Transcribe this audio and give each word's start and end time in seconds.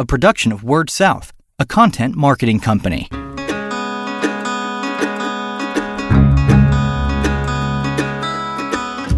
a 0.00 0.06
production 0.06 0.50
of 0.50 0.64
Word 0.64 0.88
South, 0.88 1.30
a 1.58 1.66
content 1.66 2.16
marketing 2.16 2.58
company. 2.58 3.06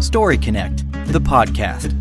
Story 0.01 0.37
Connect, 0.37 0.83
the 1.13 1.21
podcast, 1.21 1.93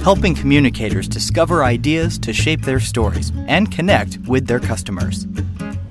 helping 0.00 0.34
communicators 0.34 1.06
discover 1.06 1.64
ideas 1.64 2.18
to 2.20 2.32
shape 2.32 2.62
their 2.62 2.80
stories 2.80 3.30
and 3.46 3.70
connect 3.70 4.16
with 4.26 4.46
their 4.46 4.58
customers. 4.58 5.26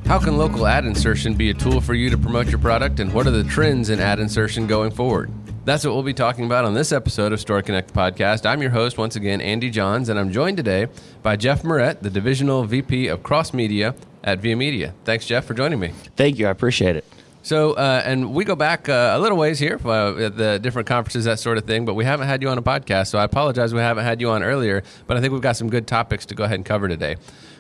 How 0.08 0.18
can 0.18 0.36
local 0.40 0.66
ad 0.66 0.86
insertion 0.86 1.36
be 1.36 1.52
a 1.52 1.54
tool 1.54 1.80
for 1.80 1.94
you 1.94 2.10
to 2.10 2.18
promote 2.18 2.48
your 2.48 2.58
product, 2.58 3.00
and 3.00 3.14
what 3.14 3.28
are 3.28 3.32
the 3.32 3.44
trends 3.44 3.92
in 3.92 4.00
ad 4.00 4.20
insertion 4.20 4.66
going 4.66 4.90
forward? 4.90 5.32
That's 5.70 5.86
what 5.86 5.94
we'll 5.94 6.02
be 6.02 6.16
talking 6.16 6.46
about 6.46 6.66
on 6.66 6.74
this 6.74 6.92
episode 6.92 7.32
of 7.32 7.40
Story 7.40 7.62
Connect 7.62 7.94
podcast. 7.94 8.44
I'm 8.44 8.60
your 8.60 8.72
host, 8.72 8.98
once 8.98 9.16
again, 9.16 9.40
Andy 9.40 9.70
Johns, 9.70 10.10
and 10.10 10.18
I'm 10.18 10.32
joined 10.32 10.58
today 10.58 10.88
by 11.22 11.36
Jeff 11.36 11.64
Moret, 11.64 12.02
the 12.02 12.10
Divisional 12.10 12.64
VP 12.64 13.06
of 13.06 13.22
Cross 13.22 13.54
Media 13.54 13.94
at 14.24 14.40
Via 14.40 14.56
Media. 14.56 14.96
Thanks, 15.06 15.28
Jeff, 15.28 15.46
for 15.46 15.54
joining 15.54 15.80
me. 15.80 15.90
Thank 16.16 16.40
you. 16.40 16.48
I 16.48 16.50
appreciate 16.50 16.96
it. 16.96 17.06
So, 17.44 17.74
uh, 17.74 18.02
and 18.04 18.34
we 18.34 18.46
go 18.46 18.56
back 18.56 18.90
uh, 18.90 19.12
a 19.16 19.20
little 19.20 19.38
ways 19.38 19.60
here 19.60 19.80
uh, 19.86 20.16
at 20.18 20.38
the 20.38 20.58
different 20.58 20.88
conferences, 20.88 21.26
that 21.26 21.38
sort 21.38 21.60
of 21.60 21.66
thing, 21.66 21.86
but 21.86 21.94
we 21.94 22.04
haven't 22.04 22.26
had 22.26 22.42
you 22.42 22.50
on 22.50 22.58
a 22.58 22.64
podcast. 22.64 23.10
So 23.10 23.20
I 23.20 23.24
apologize 23.24 23.72
we 23.72 23.80
haven't 23.80 24.06
had 24.06 24.22
you 24.22 24.32
on 24.32 24.42
earlier, 24.42 24.82
but 25.06 25.18
I 25.18 25.22
think 25.22 25.34
we've 25.34 25.42
got 25.44 25.56
some 25.56 25.70
good 25.70 25.86
topics 25.86 26.26
to 26.26 26.34
go 26.34 26.46
ahead 26.46 26.56
and 26.56 26.66
cover 26.66 26.88
today. 26.88 27.18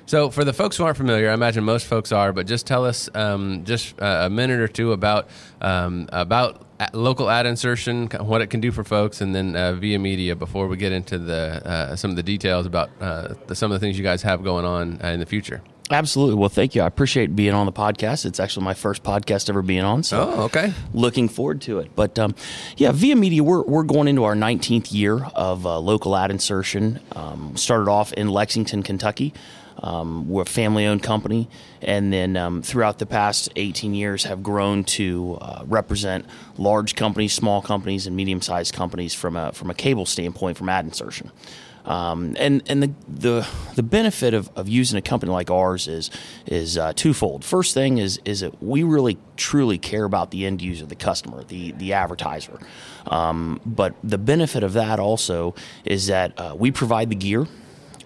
So, 0.07 0.32
for 0.32 0.44
the 0.44 0.54
folks 0.54 0.76
who 0.76 0.84
aren't 0.84 0.98
familiar, 0.98 1.30
I 1.30 1.35
imagine 1.35 1.63
most 1.63 1.85
folks 1.85 2.12
are, 2.12 2.34
but 2.34 2.48
just 2.48 2.66
tell 2.66 2.84
us 2.88 3.07
um, 3.13 3.66
just 3.66 4.02
uh, 4.02 4.21
a 4.23 4.30
minute 4.32 4.62
or 4.62 4.68
two 4.68 4.94
about 4.94 5.30
um, 5.62 6.10
about 6.12 6.66
local 6.94 7.30
ad 7.30 7.46
insertion, 7.46 8.08
what 8.20 8.42
it 8.42 8.48
can 8.48 8.60
do 8.60 8.72
for 8.72 8.84
folks, 8.84 9.22
and 9.22 9.36
then 9.36 9.56
uh, 9.56 9.74
via 9.74 10.00
media 10.00 10.36
before 10.36 10.68
we 10.68 10.78
get 10.78 10.92
into 10.92 11.18
the 11.18 11.62
uh, 11.66 11.96
some 11.96 12.10
of 12.10 12.16
the 12.16 12.24
details 12.24 12.66
about 12.66 12.90
uh, 13.02 13.34
the, 13.48 13.55
some 13.55 13.72
of 13.72 13.80
the 13.80 13.86
things 13.86 13.98
you 13.98 14.04
guys 14.04 14.22
have 14.22 14.44
going 14.44 14.66
on 14.66 15.00
uh, 15.04 15.08
in 15.08 15.20
the 15.20 15.26
future. 15.26 15.62
Absolutely. 15.92 16.36
Well, 16.36 16.50
thank 16.50 16.76
you. 16.76 16.84
I 16.84 16.86
appreciate 16.86 17.36
being 17.36 17.54
on 17.54 17.66
the 17.66 17.72
podcast. 17.72 18.26
It's 18.26 18.40
actually 18.40 18.63
my 18.63 18.76
first 18.76 19.02
podcast 19.02 19.49
ever 19.49 19.63
being 19.63 19.84
on. 19.84 20.04
So, 20.04 20.32
oh, 20.36 20.44
okay. 20.44 20.71
Looking 20.94 21.27
forward 21.27 21.62
to 21.62 21.80
it. 21.80 21.96
But 21.96 22.20
um, 22.20 22.36
yeah, 22.77 22.91
Via 22.91 23.16
Media, 23.16 23.43
we're, 23.43 23.64
we're 23.64 23.84
going 23.84 24.08
into 24.08 24.24
our 24.24 24.36
19th 24.36 24.93
year 24.93 25.24
of 25.34 25.66
uh, 25.66 25.80
local 25.80 26.16
ad 26.16 26.30
insertion. 26.30 26.99
Um, 27.16 27.58
started 27.58 27.90
off 27.90 28.14
in 28.14 28.30
Lexington, 28.30 28.84
Kentucky. 28.84 29.34
Um, 29.82 30.27
we're 30.27 30.44
a 30.44 30.46
family 30.46 30.85
owned 30.85 31.04
company, 31.04 31.49
and 31.82 32.12
then 32.12 32.35
um, 32.38 32.62
throughout 32.62 32.99
the 32.99 33.05
past 33.05 33.49
18 33.55 33.94
years 33.94 34.24
have 34.26 34.44
grown 34.44 34.84
to 34.86 35.38
uh, 35.41 35.63
represent 35.66 36.26
large 36.58 36.96
companies, 36.96 37.34
small 37.34 37.62
companies, 37.62 38.08
and 38.08 38.16
medium 38.16 38.41
sized 38.41 38.74
companies 38.74 39.13
from 39.13 39.36
a, 39.36 39.52
from 39.54 39.70
a 39.70 39.74
cable 39.74 40.05
standpoint 40.05 40.58
from 40.58 40.70
ad 40.70 40.86
insertion. 40.86 41.32
Um, 41.86 42.36
and 42.38 42.62
and 42.68 42.84
the, 42.84 42.94
the 43.08 43.48
the 43.76 43.84
benefit 43.84 44.34
of, 44.34 44.49
of 44.55 44.70
using 44.70 44.98
a 44.98 45.02
company 45.02 45.32
like 45.32 45.49
ours 45.49 45.88
is 45.88 46.12
is 46.46 46.77
uh, 46.77 46.93
twofold. 46.93 47.43
First 47.43 47.74
thing 47.74 47.98
is 47.98 48.20
is 48.26 48.41
that 48.41 48.62
we 48.62 48.84
really 48.84 49.18
truly 49.38 49.77
care 49.77 50.04
about 50.04 50.30
the 50.32 50.46
end 50.46 50.62
user, 50.62 50.86
the 50.86 50.96
customer, 50.96 51.43
the 51.43 51.71
the 51.71 51.93
advertiser. 51.93 52.60
Um, 53.08 53.60
but 53.66 53.96
the 54.04 54.18
benefit 54.18 54.62
of 54.62 54.74
that 54.74 54.99
also 54.99 55.55
is 55.84 56.08
that 56.08 56.38
uh, 56.38 56.55
we 56.58 56.70
provide 56.70 57.10
the 57.10 57.16
gear. 57.16 57.48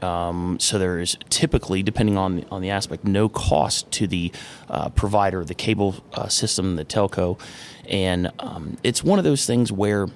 Um, 0.04 0.60
so 0.60 0.78
there 0.78 1.00
is 1.00 1.18
typically, 1.30 1.82
depending 1.82 2.18
on 2.18 2.46
on 2.52 2.62
the 2.62 2.70
aspect, 2.70 3.06
no 3.06 3.30
cost 3.30 3.92
to 3.94 4.08
the 4.08 4.32
uh, 4.70 4.90
provider, 4.90 5.44
the 5.44 5.56
cable 5.56 5.96
uh, 6.14 6.28
system, 6.28 6.76
the 6.76 6.86
telco, 6.86 7.40
and 7.90 8.32
um, 8.40 8.78
it's 8.84 9.04
one 9.04 9.18
of 9.18 9.26
those 9.26 9.46
things 9.46 9.72
where 9.72 10.08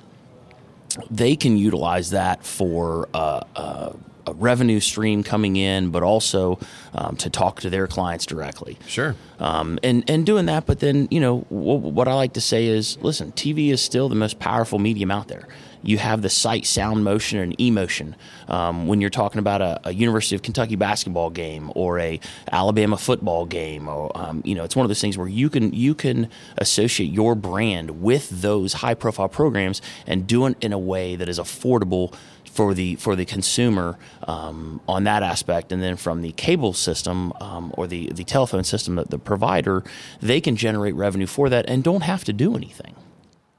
they 1.10 1.36
can 1.36 1.58
utilize 1.58 2.12
that 2.12 2.46
for 2.46 3.08
uh, 3.14 3.42
uh, 3.56 3.94
a 4.28 4.34
revenue 4.34 4.80
stream 4.80 5.24
coming 5.24 5.56
in, 5.56 5.90
but 5.90 6.04
also 6.04 6.60
um, 6.94 7.16
to 7.18 7.30
talk 7.30 7.62
to 7.62 7.70
their 7.70 7.88
clients 7.88 8.26
directly. 8.26 8.78
Sure. 8.88 9.16
Um, 9.40 9.80
and 9.84 10.04
and 10.10 10.26
doing 10.26 10.46
that, 10.48 10.66
but 10.66 10.80
then 10.80 11.08
you 11.12 11.20
know 11.20 11.46
w- 11.50 11.80
what 11.80 12.08
I 12.08 12.14
like 12.14 12.34
to 12.34 12.42
say 12.42 12.66
is, 12.66 12.98
listen, 13.02 13.32
TV 13.34 13.70
is 13.70 13.82
still 13.82 14.10
the 14.10 14.16
most 14.16 14.40
powerful 14.40 14.80
medium 14.80 15.12
out 15.12 15.28
there 15.28 15.48
you 15.88 15.98
have 15.98 16.22
the 16.22 16.30
sight, 16.30 16.66
sound, 16.66 17.04
motion, 17.04 17.40
and 17.40 17.60
emotion. 17.60 18.16
Um, 18.48 18.88
when 18.88 19.02
you're 19.02 19.10
talking 19.10 19.40
about 19.40 19.62
a, 19.62 19.80
a, 19.86 19.94
University 19.94 20.36
of 20.36 20.42
Kentucky 20.42 20.76
basketball 20.76 21.30
game 21.30 21.72
or 21.76 22.00
a 22.00 22.20
Alabama 22.52 22.98
football 22.98 23.46
game, 23.46 23.88
or 23.88 24.12
um, 24.16 24.42
you 24.46 24.54
know, 24.54 24.64
it's 24.64 24.76
one 24.76 24.84
of 24.84 24.90
those 24.90 25.02
things 25.02 25.18
where 25.18 25.28
you 25.28 25.50
can 25.50 25.74
you 25.74 25.96
can 25.96 26.30
associate 26.58 27.12
your 27.12 27.36
brand 27.36 28.02
with 28.02 28.30
those 28.30 28.74
high 28.74 28.94
profile 28.94 29.30
programs 29.30 29.82
and 30.06 30.28
do 30.28 30.46
it 30.46 30.58
in 30.62 30.74
a 30.74 30.80
way 30.80 31.16
that 31.16 31.30
is 31.30 31.40
affordable 31.40 32.14
for 32.58 32.74
the 32.74 32.96
for 32.96 33.16
the 33.16 33.24
consumer 33.24 34.00
um, 34.28 34.82
on 34.88 35.04
that 35.04 35.22
aspect, 35.22 35.72
and 35.72 35.80
then 35.84 35.96
from 35.96 36.24
the 36.24 36.32
cable 36.32 36.74
system 36.74 37.32
um, 37.40 37.72
or 37.78 37.86
the 37.86 38.10
the 38.12 38.24
telephone 38.24 38.64
system, 38.64 38.96
the, 38.96 39.04
the 39.04 39.20
provider, 39.20 39.84
they 40.22 40.42
can 40.42 40.56
generate 40.56 40.96
revenue 40.96 41.28
for 41.28 41.50
that 41.50 41.70
and 41.70 41.84
don't 41.84 42.02
have 42.02 42.24
to 42.24 42.34
do 42.34 42.56
anything. 42.56 42.96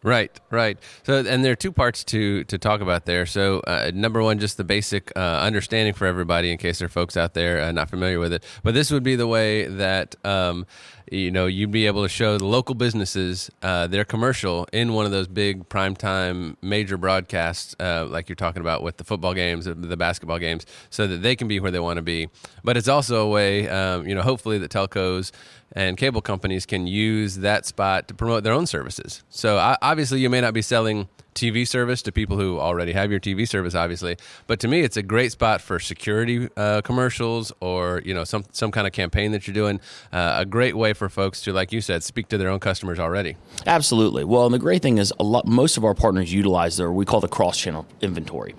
Right, 0.03 0.31
right. 0.51 0.79
So, 1.05 1.25
and 1.25 1.45
there 1.45 1.53
are 1.53 1.57
two 1.57 1.71
parts 1.71 2.03
to 2.05 2.43
to 2.45 2.59
talk 2.59 2.81
about 2.81 3.05
there. 3.05 3.25
So, 3.25 3.61
uh, 3.61 3.93
number 3.95 4.21
one, 4.21 4.41
just 4.41 4.57
the 4.57 4.65
basic 4.65 5.13
uh, 5.17 5.21
understanding 5.21 5.95
for 5.95 6.07
everybody, 6.07 6.51
in 6.51 6.59
case 6.59 6.81
there 6.81 6.87
are 6.87 6.89
folks 6.89 7.17
out 7.17 7.35
there 7.35 7.61
uh, 7.61 7.71
not 7.71 7.91
familiar 7.91 8.19
with 8.19 8.33
it. 8.33 8.45
But 8.65 8.75
this 8.75 8.91
would 8.91 9.05
be 9.05 9.15
the 9.15 9.29
way 9.29 9.67
that 9.67 10.17
um, 10.25 10.67
you 11.13 11.31
know 11.31 11.47
you'd 11.47 11.71
be 11.71 11.87
able 11.87 12.03
to 12.03 12.09
show 12.09 12.39
the 12.39 12.45
local 12.45 12.75
businesses 12.75 13.51
uh, 13.63 13.87
their 13.87 14.05
commercial 14.05 14.67
in 14.73 14.93
one 14.93 15.05
of 15.05 15.13
those 15.13 15.29
big 15.29 15.69
primetime 15.69 16.57
major 16.63 16.97
broadcasts, 16.97 17.75
uh, 17.81 18.07
like 18.09 18.29
you're 18.29 18.37
talking 18.37 18.61
about 18.61 18.83
with 18.83 18.97
the 18.97 19.05
football 19.05 19.35
games, 19.35 19.65
the 19.65 19.97
basketball 19.97 20.39
games, 20.39 20.67
so 20.91 21.07
that 21.07 21.19
they 21.19 21.37
can 21.37 21.49
be 21.49 21.61
where 21.61 21.71
they 21.71 21.81
want 21.81 21.97
to 21.97 22.03
be. 22.03 22.29
But 22.65 22.77
it's 22.77 22.89
also 22.89 23.27
a 23.27 23.29
way, 23.29 23.69
um, 23.69 24.07
you 24.07 24.15
know, 24.15 24.23
hopefully 24.23 24.59
that 24.59 24.71
telcos 24.71 25.33
and 25.73 25.97
cable 25.97 26.23
companies 26.23 26.67
can 26.67 26.87
use 26.87 27.37
that 27.37 27.67
spot 27.67 28.09
to 28.09 28.15
promote 28.15 28.43
their 28.43 28.53
own 28.53 28.67
services. 28.67 29.23
So 29.29 29.59
obviously, 29.83 30.21
you 30.21 30.31
may 30.31 30.41
not 30.41 30.55
be 30.55 30.63
selling 30.63 31.09
TV 31.35 31.67
service 31.67 32.03
to 32.03 32.13
people 32.13 32.37
who 32.37 32.59
already 32.59 32.93
have 32.93 33.11
your 33.11 33.21
TV 33.21 33.47
service, 33.49 33.75
obviously. 33.75 34.17
But 34.47 34.61
to 34.61 34.69
me, 34.69 34.81
it's 34.81 34.97
a 34.97 35.03
great 35.03 35.33
spot 35.33 35.61
for 35.61 35.79
security 35.79 36.49
uh, 36.57 36.81
commercials 36.83 37.53
or 37.61 38.03
you 38.05 38.15
know 38.15 38.25
some 38.25 38.45
some 38.53 38.71
kind 38.71 38.87
of 38.87 38.93
campaign 38.93 39.33
that 39.33 39.47
you're 39.47 39.55
doing. 39.55 39.81
Uh, 40.13 40.37
a 40.39 40.47
great 40.47 40.77
way 40.77 40.93
for 40.93 41.09
folks 41.09 41.41
to, 41.43 41.53
like 41.53 41.73
you 41.73 41.81
said, 41.81 42.03
speak 42.03 42.29
to 42.29 42.39
their 42.39 42.49
own 42.49 42.61
customers 42.61 42.99
already. 42.99 43.37
Absolutely. 43.67 44.25
Well, 44.25 44.47
and 44.47 44.55
the 44.55 44.59
great 44.59 44.83
thing 44.83 44.99
is, 44.99 45.13
a 45.19 45.25
lot 45.25 45.47
most 45.47 45.77
of 45.77 45.85
our 45.85 45.95
partners 45.95 46.33
utilize 46.33 46.77
their 46.77 46.91
we 46.91 47.05
call 47.05 47.21
the 47.21 47.29
cross 47.29 47.59
channel 47.59 47.87
inventory. 48.01 48.55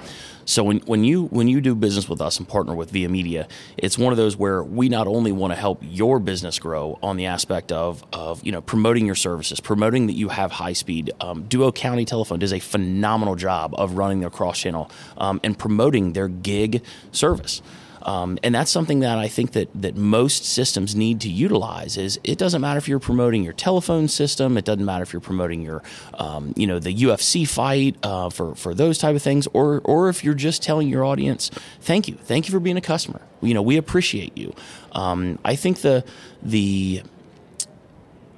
So 0.50 0.64
when, 0.64 0.80
when 0.80 1.04
you 1.04 1.26
when 1.26 1.48
you 1.48 1.62
do 1.62 1.76
business 1.76 2.10
with 2.10 2.20
us 2.22 2.40
and 2.40 2.48
partner 2.48 2.74
with 2.74 2.90
Via 2.90 3.08
Media, 3.08 3.48
it's 3.78 4.00
one 4.00 4.12
of 4.12 4.18
those 4.18 4.36
where 4.36 4.64
we 4.64 4.90
not 4.90 5.06
only 5.06 5.32
want 5.32 5.54
to 5.54 5.56
help 5.56 5.80
your 5.84 6.18
business 6.18 6.58
grow 6.58 6.98
on 7.04 7.18
the 7.18 7.28
aspect 7.28 7.72
of 7.72 8.04
of 8.12 8.44
you 8.44 8.52
know 8.52 8.60
promoting 8.60 9.06
your 9.06 9.14
services, 9.14 9.60
promoting 9.60 10.08
that 10.08 10.14
you 10.14 10.30
have 10.30 10.52
high 10.54 10.74
speed. 10.74 11.12
Um, 11.22 11.44
Duo 11.44 11.72
County 11.72 12.04
Telephone 12.04 12.40
does 12.40 12.52
a 12.52 12.58
phenomenal 12.58 13.36
job 13.36 13.76
of 13.78 13.94
running 13.94 14.22
their 14.22 14.32
cross 14.32 14.58
channel 14.58 14.90
um, 15.20 15.40
and 15.44 15.56
promoting 15.56 16.14
their 16.14 16.28
gig 16.28 16.84
service. 17.12 17.62
Um, 18.02 18.40
and 18.44 18.56
that's 18.56 18.72
something 18.72 19.00
that 19.02 19.18
I 19.18 19.28
think 19.28 19.52
that 19.52 19.70
that 19.82 19.96
most 19.96 20.46
systems 20.46 20.96
need 20.96 21.22
to 21.22 21.30
utilize. 21.30 21.98
Is 21.98 22.20
it 22.24 22.38
doesn't 22.38 22.62
matter 22.62 22.78
if 22.78 22.88
you're 22.88 23.00
promoting 23.00 23.44
your 23.44 23.54
telephone 23.54 24.08
system, 24.08 24.58
it 24.58 24.66
doesn't 24.66 24.86
matter 24.86 25.04
if 25.04 25.14
you're 25.14 25.20
promoting 25.20 25.62
your, 25.62 25.84
um, 26.16 26.54
you 26.56 26.68
know, 26.68 26.80
the 26.80 26.94
UFC 26.94 27.48
fight 27.48 27.96
uh, 28.04 28.30
for 28.30 28.56
for 28.56 28.74
those 28.74 28.98
type 28.98 29.16
of 29.16 29.22
things, 29.22 29.48
or 29.54 29.82
or 29.84 30.10
if 30.10 30.24
you're 30.24 30.34
just 30.34 30.64
telling 30.64 30.88
your 30.88 31.04
audience, 31.04 31.50
thank 31.82 32.08
you, 32.08 32.16
thank 32.16 32.48
you 32.48 32.52
for 32.52 32.60
being 32.60 32.78
a 32.78 32.82
customer. 32.82 33.22
You 33.42 33.54
know, 33.54 33.62
we 33.62 33.78
appreciate 33.78 34.38
you. 34.38 34.54
Um, 34.94 35.40
I 35.44 35.56
think 35.56 35.82
the 35.82 36.04
the 36.42 37.04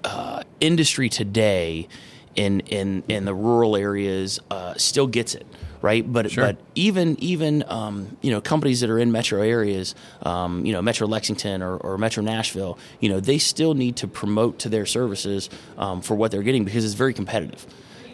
uh, 0.04 0.44
industry 0.60 1.10
today 1.10 1.88
in 2.36 2.62
in 2.62 3.04
in 3.08 3.26
the 3.26 3.34
rural 3.34 3.76
areas 3.76 4.40
uh, 4.50 4.74
still 4.76 5.08
gets 5.08 5.36
it 5.36 5.46
right? 5.82 6.12
But 6.12 6.32
sure. 6.32 6.46
but 6.46 6.58
even 6.76 7.18
even 7.20 7.64
um, 7.68 8.18
you 8.22 8.32
know 8.32 8.42
companies 8.42 8.82
that 8.82 8.90
are 8.90 9.00
in 9.00 9.12
metro 9.12 9.42
areas, 9.42 9.96
um, 10.24 10.66
you 10.66 10.74
know 10.74 10.82
Metro 10.82 11.08
Lexington 11.08 11.62
or, 11.62 11.78
or, 11.78 11.98
Metro 11.98 12.24
Nashville, 12.24 12.78
you 13.00 13.10
know 13.10 13.20
they 13.20 13.38
still 13.38 13.74
need 13.74 13.98
to 13.98 14.08
promote 14.08 14.60
to 14.60 14.70
their 14.70 14.86
services 14.86 15.50
um, 15.78 16.02
for 16.02 16.16
what 16.16 16.32
they're 16.32 16.44
getting 16.44 16.64
because 16.64 16.86
it's 16.86 16.94
very 16.94 17.14
competitive. 17.14 17.66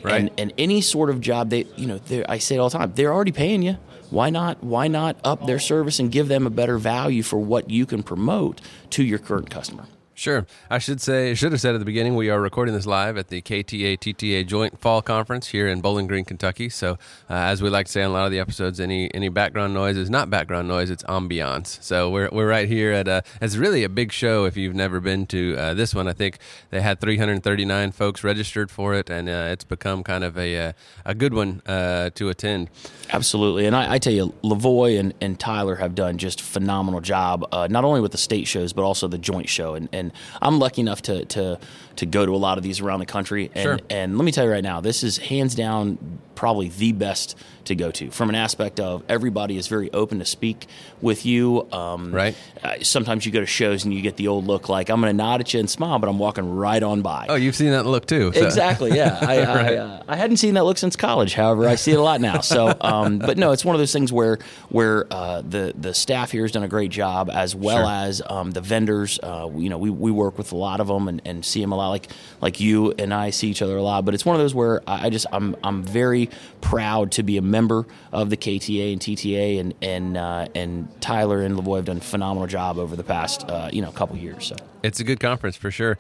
Right. 0.04 0.22
And, 0.22 0.32
and 0.38 0.54
any 0.58 0.82
sort 0.82 1.10
of 1.10 1.20
job 1.22 1.50
they 1.50 1.66
you 1.76 1.88
know 1.88 2.00
I 2.30 2.38
say 2.38 2.56
it 2.56 2.60
all 2.60 2.70
the 2.70 2.78
time 2.78 2.94
they're 2.96 3.14
already 3.14 3.32
paying 3.32 3.62
you. 3.62 3.78
Why 4.10 4.30
not 4.30 4.64
why 4.64 4.88
not 4.88 5.18
up 5.24 5.46
their 5.46 5.60
service 5.60 6.00
and 6.00 6.12
give 6.12 6.28
them 6.28 6.48
a 6.48 6.50
better 6.50 6.78
value 6.78 7.24
for 7.24 7.38
what 7.38 7.70
you 7.70 7.86
can 7.86 8.04
promote 8.04 8.62
to 8.92 9.04
your 9.04 9.20
current 9.20 9.50
customer? 9.50 9.86
Sure. 10.18 10.48
I 10.68 10.80
should 10.80 11.00
say, 11.00 11.36
should 11.36 11.52
have 11.52 11.62
said 11.62 11.76
at 11.76 11.78
the 11.78 11.86
beginning, 11.86 12.16
we 12.16 12.32
are 12.32 12.42
recording 12.42 12.74
this 12.74 12.88
live 12.88 13.18
at 13.18 13.28
the 13.28 13.40
KTA 13.40 14.00
TTA 14.00 14.48
Joint 14.48 14.80
Fall 14.80 15.04
Conference 15.04 15.50
here 15.50 15.68
in 15.68 15.80
Bowling 15.80 16.08
Green, 16.08 16.26
Kentucky. 16.26 16.70
So, 16.70 16.94
uh, 17.30 17.34
as 17.34 17.62
we 17.62 17.70
like 17.70 17.86
to 17.86 17.92
say 17.92 18.02
on 18.02 18.10
a 18.10 18.14
lot 18.14 18.26
of 18.26 18.32
the 18.32 18.40
episodes, 18.40 18.80
any 18.80 19.14
any 19.14 19.30
background 19.30 19.76
noise 19.76 19.96
is 19.96 20.10
not 20.10 20.32
background 20.32 20.68
noise; 20.68 20.90
it's 20.90 21.04
ambiance. 21.04 21.84
So 21.84 22.10
we're 22.10 22.30
we're 22.32 22.50
right 22.50 22.68
here 22.68 22.94
at 22.94 23.08
a. 23.08 23.22
It's 23.40 23.58
really 23.58 23.84
a 23.84 23.90
big 23.90 24.12
show. 24.12 24.46
If 24.46 24.58
you've 24.58 24.74
never 24.74 25.00
been 25.00 25.28
to 25.28 25.56
uh, 25.56 25.74
this 25.76 25.94
one, 25.94 26.08
I 26.08 26.14
think 26.14 26.40
they 26.72 26.82
had 26.82 27.00
339 27.00 27.92
folks 27.92 28.24
registered 28.24 28.72
for 28.72 28.96
it, 28.96 29.12
and 29.12 29.30
uh, 29.30 29.50
it's 29.52 29.66
become 29.66 30.04
kind 30.04 30.24
of 30.24 30.36
a 30.36 30.70
uh, 30.70 30.74
a 31.06 31.14
good 31.14 31.36
one 31.36 31.62
uh, 31.68 32.10
to 32.16 32.30
attend. 32.30 32.72
Absolutely, 33.14 33.68
and 33.68 33.76
I, 33.76 33.94
I, 33.94 34.00
tell 34.00 34.14
you, 34.14 34.34
Lavoy 34.44 35.00
and, 35.00 35.14
and 35.22 35.40
Tyler 35.40 35.76
have 35.76 35.94
done 35.94 36.18
just 36.18 36.42
phenomenal 36.42 37.02
job, 37.02 37.48
uh, 37.52 37.68
not 37.70 37.86
only 37.86 38.02
with 38.02 38.14
the 38.14 38.18
state 38.18 38.48
shows 38.48 38.74
but 38.74 38.82
also 38.82 39.08
the 39.08 39.20
joint 39.20 39.48
show, 39.48 39.76
and, 39.76 39.88
and 39.94 40.07
and 40.08 40.14
I'm 40.42 40.60
lucky 40.60 40.82
enough 40.82 41.02
to 41.04 41.26
to 41.26 41.60
to 41.98 42.06
go 42.06 42.26
to 42.26 42.34
a 42.34 42.38
lot 42.38 42.58
of 42.58 42.64
these 42.64 42.80
around 42.80 43.00
the 43.00 43.06
country. 43.06 43.52
And, 43.54 43.64
sure. 43.64 43.80
and 43.90 44.18
let 44.18 44.26
me 44.26 44.32
tell 44.32 44.46
you 44.46 44.52
right 44.52 44.64
now, 44.64 44.82
this 44.82 45.04
is 45.04 45.18
hands 45.18 45.56
down 45.56 46.20
probably 46.36 46.70
the 46.70 46.92
best 46.92 47.36
to 47.66 47.76
go 47.76 47.92
to 47.92 48.10
from 48.12 48.30
an 48.30 48.36
aspect 48.36 48.80
of 48.80 49.04
everybody 49.10 49.58
is 49.58 49.68
very 49.68 49.92
open 49.92 50.20
to 50.20 50.26
speak 50.26 50.68
with 51.02 51.26
you. 51.26 51.68
Um, 51.72 52.14
right. 52.14 52.36
Uh, 52.64 52.76
sometimes 52.82 53.26
you 53.26 53.32
go 53.32 53.40
to 53.40 53.46
shows 53.46 53.84
and 53.84 53.94
you 53.94 54.02
get 54.02 54.16
the 54.16 54.28
old 54.28 54.46
look 54.46 54.70
like 54.70 54.90
I'm 54.90 55.02
going 55.02 55.12
to 55.12 55.18
nod 55.18 55.42
at 55.42 55.54
you 55.54 55.60
and 55.60 55.70
smile, 55.70 56.00
but 56.00 56.10
I'm 56.10 56.20
walking 56.20 56.56
right 56.56 56.82
on 56.82 57.02
by. 57.02 57.26
Oh, 57.28 57.36
you've 57.36 57.56
seen 57.56 57.72
that 57.72 57.86
look 57.86 58.06
too. 58.06 58.32
So. 58.34 58.46
Exactly. 58.46 58.96
Yeah. 58.96 59.18
I, 59.22 59.38
right. 59.40 59.50
I, 59.50 59.76
uh, 59.78 60.04
I, 60.08 60.16
hadn't 60.16 60.38
seen 60.38 60.54
that 60.54 60.64
look 60.64 60.78
since 60.78 60.96
college. 60.96 61.34
However, 61.34 61.68
I 61.68 61.76
see 61.76 61.92
it 61.92 62.00
a 62.00 62.02
lot 62.02 62.22
now. 62.22 62.40
So, 62.40 62.74
um, 62.80 63.20
but 63.20 63.38
no, 63.38 63.52
it's 63.52 63.66
one 63.66 63.76
of 63.76 63.80
those 63.80 63.92
things 63.92 64.14
where 64.14 64.40
where 64.70 65.12
uh, 65.12 65.42
the 65.42 65.74
the 65.78 65.94
staff 65.94 66.32
here 66.32 66.44
has 66.44 66.52
done 66.52 66.64
a 66.64 66.68
great 66.68 66.92
job, 66.92 67.30
as 67.30 67.54
well 67.56 67.80
sure. 67.80 68.08
as 68.08 68.22
um, 68.30 68.52
the 68.52 68.62
vendors. 68.62 69.20
Uh, 69.22 69.50
you 69.56 69.70
know, 69.70 69.78
we, 69.78 69.90
we 69.90 70.12
work 70.12 70.38
with 70.38 70.52
a 70.52 70.56
lot 70.56 70.80
of 70.80 70.88
them 70.88 71.08
and, 71.08 71.22
and 71.26 71.44
see 71.44 71.60
them 71.60 71.72
a 71.72 71.76
lot. 71.76 71.87
Like 71.90 72.10
like 72.42 72.60
you 72.60 72.94
and 72.98 73.14
I 73.14 73.30
see 73.30 73.50
each 73.50 73.62
other 73.62 73.78
a 73.78 73.82
lot. 73.82 74.06
But 74.06 74.14
it's 74.14 74.26
one 74.26 74.36
of 74.36 74.42
those 74.42 74.56
where 74.56 74.82
I 74.88 75.10
just 75.10 75.26
I'm 75.32 75.56
I'm 75.64 75.84
very 75.84 76.30
proud 76.62 77.12
to 77.14 77.24
be 77.24 77.38
a 77.38 77.42
member 77.42 77.86
of 78.12 78.30
the 78.30 78.38
KTA 78.38 78.94
and 78.94 79.02
TTA, 79.02 79.60
and 79.60 79.74
and 79.82 80.18
uh, 80.18 80.48
and 80.56 80.90
Tyler 81.02 81.42
and 81.42 81.58
Lavoy 81.58 81.78
have 81.78 81.86
done 81.86 81.98
a 81.98 82.02
phenomenal 82.02 82.48
job 82.48 82.78
over 82.78 82.96
the 82.96 83.04
past 83.04 83.50
uh, 83.50 83.70
you 83.72 83.82
know 83.82 83.92
couple 83.92 84.16
years. 84.18 84.48
So 84.48 84.56
it's 84.84 85.00
a 85.00 85.04
good 85.04 85.20
conference 85.20 85.56
for 85.56 85.72
sure. 85.72 85.98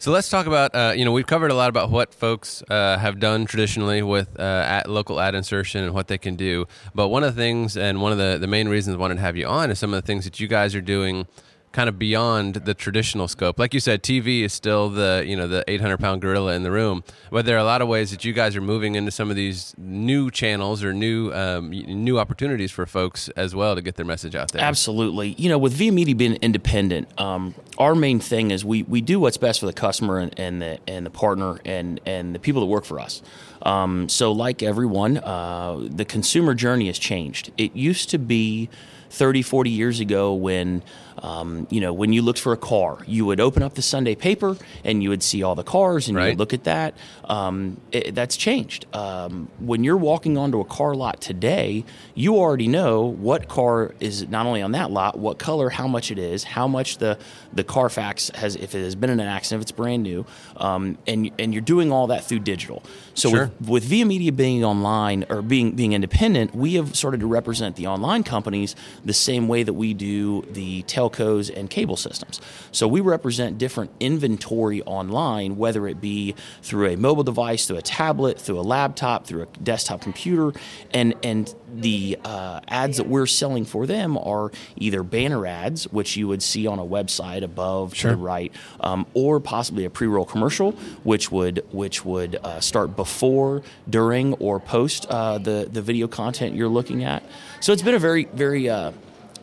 So 0.00 0.12
let's 0.12 0.28
talk 0.28 0.46
about 0.46 0.74
uh, 0.74 0.92
you 0.94 1.04
know 1.04 1.10
we've 1.10 1.26
covered 1.26 1.50
a 1.50 1.54
lot 1.54 1.68
about 1.68 1.90
what 1.90 2.14
folks 2.14 2.62
uh, 2.70 2.98
have 2.98 3.18
done 3.18 3.46
traditionally 3.46 4.00
with 4.02 4.38
uh, 4.38 4.42
at 4.42 4.88
local 4.88 5.20
ad 5.20 5.34
insertion 5.34 5.82
and 5.82 5.92
what 5.92 6.06
they 6.06 6.18
can 6.18 6.36
do. 6.36 6.66
But 6.94 7.08
one 7.08 7.24
of 7.24 7.34
the 7.34 7.40
things 7.40 7.76
and 7.76 8.00
one 8.00 8.12
of 8.12 8.18
the 8.18 8.38
the 8.38 8.46
main 8.46 8.68
reasons 8.68 8.96
I 8.96 8.98
wanted 8.98 9.16
to 9.16 9.22
have 9.22 9.36
you 9.36 9.46
on 9.46 9.70
is 9.70 9.78
some 9.78 9.92
of 9.92 10.00
the 10.00 10.06
things 10.06 10.24
that 10.24 10.38
you 10.38 10.46
guys 10.46 10.74
are 10.74 10.80
doing 10.80 11.26
kind 11.72 11.88
of 11.88 11.98
beyond 11.98 12.54
the 12.54 12.74
traditional 12.74 13.28
scope. 13.28 13.58
Like 13.58 13.74
you 13.74 13.80
said, 13.80 14.02
TV 14.02 14.42
is 14.42 14.52
still 14.52 14.88
the 14.88 15.24
you 15.26 15.36
know 15.36 15.46
the 15.46 15.64
800 15.68 15.98
pound 15.98 16.20
gorilla 16.20 16.54
in 16.54 16.62
the 16.62 16.70
room, 16.70 17.04
but 17.30 17.44
there 17.44 17.56
are 17.56 17.60
a 17.60 17.64
lot 17.64 17.82
of 17.82 17.88
ways 17.88 18.10
that 18.10 18.24
you 18.24 18.32
guys 18.32 18.56
are 18.56 18.60
moving 18.60 18.94
into 18.94 19.10
some 19.10 19.30
of 19.30 19.36
these 19.36 19.74
new 19.76 20.30
channels 20.30 20.82
or 20.82 20.92
new 20.92 21.32
um, 21.32 21.70
new 21.70 22.18
opportunities 22.18 22.70
for 22.70 22.86
folks 22.86 23.28
as 23.30 23.54
well 23.54 23.74
to 23.74 23.82
get 23.82 23.96
their 23.96 24.06
message 24.06 24.34
out 24.34 24.52
there. 24.52 24.62
Absolutely, 24.62 25.30
you 25.38 25.48
know, 25.48 25.58
with 25.58 25.72
Via 25.72 25.92
Media 25.92 26.14
being 26.14 26.36
independent, 26.36 27.08
um, 27.20 27.54
our 27.78 27.94
main 27.94 28.20
thing 28.20 28.50
is 28.50 28.64
we 28.64 28.82
we 28.84 29.00
do 29.00 29.20
what's 29.20 29.36
best 29.36 29.60
for 29.60 29.66
the 29.66 29.72
customer 29.72 30.18
and, 30.18 30.38
and 30.38 30.62
the 30.62 30.78
and 30.86 31.04
the 31.04 31.10
partner 31.10 31.58
and 31.64 32.00
and 32.06 32.34
the 32.34 32.38
people 32.38 32.60
that 32.60 32.66
work 32.66 32.84
for 32.84 32.98
us. 32.98 33.22
Um, 33.62 34.08
so, 34.08 34.32
like 34.32 34.62
everyone, 34.62 35.18
uh, 35.18 35.88
the 35.90 36.04
consumer 36.04 36.54
journey 36.54 36.86
has 36.86 36.98
changed. 36.98 37.50
It 37.58 37.74
used 37.74 38.10
to 38.10 38.18
be 38.18 38.68
30, 39.10 39.42
40 39.42 39.70
years 39.70 40.00
ago 40.00 40.34
when 40.34 40.82
um, 41.22 41.57
you 41.70 41.80
know, 41.80 41.92
when 41.92 42.12
you 42.12 42.22
looked 42.22 42.38
for 42.38 42.52
a 42.52 42.56
car, 42.56 42.98
you 43.06 43.26
would 43.26 43.40
open 43.40 43.62
up 43.62 43.74
the 43.74 43.82
Sunday 43.82 44.14
paper 44.14 44.56
and 44.84 45.02
you 45.02 45.10
would 45.10 45.22
see 45.22 45.42
all 45.42 45.54
the 45.54 45.64
cars 45.64 46.08
and 46.08 46.16
right. 46.16 46.24
you 46.24 46.30
would 46.32 46.38
look 46.38 46.54
at 46.54 46.64
that. 46.64 46.94
Um, 47.24 47.80
it, 47.92 48.14
that's 48.14 48.36
changed. 48.36 48.86
Um, 48.94 49.48
when 49.58 49.84
you're 49.84 49.96
walking 49.96 50.38
onto 50.38 50.60
a 50.60 50.64
car 50.64 50.94
lot 50.94 51.20
today, 51.20 51.84
you 52.14 52.36
already 52.36 52.68
know 52.68 53.02
what 53.04 53.48
car 53.48 53.94
is 54.00 54.28
not 54.28 54.46
only 54.46 54.62
on 54.62 54.72
that 54.72 54.90
lot, 54.90 55.18
what 55.18 55.38
color, 55.38 55.70
how 55.70 55.86
much 55.88 56.10
it 56.10 56.18
is, 56.18 56.44
how 56.44 56.66
much 56.68 56.98
the 56.98 57.18
the 57.52 57.64
Carfax 57.64 58.30
has, 58.34 58.56
if 58.56 58.74
it 58.74 58.82
has 58.82 58.94
been 58.94 59.10
in 59.10 59.20
an 59.20 59.26
accident, 59.26 59.60
if 59.60 59.64
it's 59.64 59.72
brand 59.72 60.02
new, 60.02 60.24
um, 60.56 60.98
and 61.06 61.30
and 61.38 61.52
you're 61.52 61.60
doing 61.60 61.92
all 61.92 62.08
that 62.08 62.24
through 62.24 62.40
digital. 62.40 62.82
So 63.14 63.30
sure. 63.30 63.50
with, 63.60 63.68
with 63.68 63.84
Via 63.84 64.06
Media 64.06 64.32
being 64.32 64.64
online 64.64 65.24
or 65.28 65.42
being 65.42 65.72
being 65.72 65.92
independent, 65.92 66.54
we 66.54 66.74
have 66.74 66.96
started 66.96 67.20
to 67.20 67.26
represent 67.26 67.76
the 67.76 67.86
online 67.86 68.22
companies 68.22 68.76
the 69.04 69.14
same 69.14 69.48
way 69.48 69.62
that 69.62 69.74
we 69.74 69.94
do 69.94 70.42
the 70.50 70.82
tel 70.82 71.10
telcos 71.48 71.58
and 71.58 71.70
cable 71.70 71.96
systems. 71.96 72.40
So 72.72 72.88
we 72.88 73.00
represent 73.00 73.58
different 73.58 73.90
inventory 74.00 74.82
online, 74.82 75.56
whether 75.56 75.86
it 75.88 76.00
be 76.00 76.34
through 76.62 76.88
a 76.88 76.96
mobile 76.96 77.24
device, 77.24 77.66
through 77.66 77.78
a 77.78 77.82
tablet, 77.82 78.38
through 78.40 78.58
a 78.58 78.62
laptop, 78.62 79.26
through 79.26 79.42
a 79.42 79.46
desktop 79.62 80.00
computer, 80.00 80.52
and 80.92 81.14
and 81.22 81.54
the 81.74 82.18
uh, 82.24 82.60
ads 82.68 82.96
that 82.96 83.06
we're 83.06 83.26
selling 83.26 83.64
for 83.64 83.86
them 83.86 84.16
are 84.16 84.50
either 84.76 85.02
banner 85.02 85.46
ads, 85.46 85.84
which 85.92 86.16
you 86.16 86.26
would 86.28 86.42
see 86.42 86.66
on 86.66 86.78
a 86.78 86.84
website 86.84 87.42
above 87.42 87.94
sure. 87.94 88.12
to 88.12 88.16
the 88.16 88.22
right, 88.22 88.52
um, 88.80 89.06
or 89.14 89.40
possibly 89.40 89.84
a 89.84 89.90
pre-roll 89.90 90.24
commercial, 90.24 90.72
which 91.04 91.30
would 91.30 91.64
which 91.72 92.04
would 92.04 92.36
uh, 92.42 92.60
start 92.60 92.96
before, 92.96 93.62
during, 93.88 94.34
or 94.34 94.60
post 94.60 95.06
uh, 95.06 95.38
the 95.38 95.68
the 95.70 95.82
video 95.82 96.08
content 96.08 96.54
you're 96.54 96.68
looking 96.68 97.04
at. 97.04 97.22
So 97.60 97.72
it's 97.72 97.82
been 97.82 97.94
a 97.94 97.98
very 97.98 98.24
very 98.32 98.68
uh, 98.68 98.92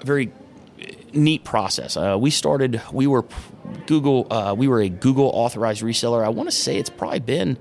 very 0.04 0.31
neat 1.13 1.44
process. 1.44 1.98
Uh, 1.98 2.18
we 2.19 2.30
started, 2.30 2.81
we 2.92 3.07
were 3.07 3.25
Google, 3.86 4.28
uh, 4.31 4.54
we 4.57 4.68
were 4.68 4.81
a 4.81 4.90
Google 4.90 5.28
authorized 5.28 5.81
reseller. 5.81 6.24
I 6.24 6.30
want 6.30 6.50
to 6.50 6.56
say 6.56 6.78
it's 6.78 6.90
probably 6.90 7.19
been 7.19 7.57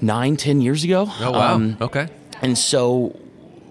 nine, 0.00 0.36
ten 0.36 0.60
years 0.60 0.84
ago. 0.84 1.06
Oh 1.20 1.30
wow, 1.32 1.54
um, 1.54 1.76
okay. 1.80 2.08
And 2.42 2.56
so, 2.56 3.18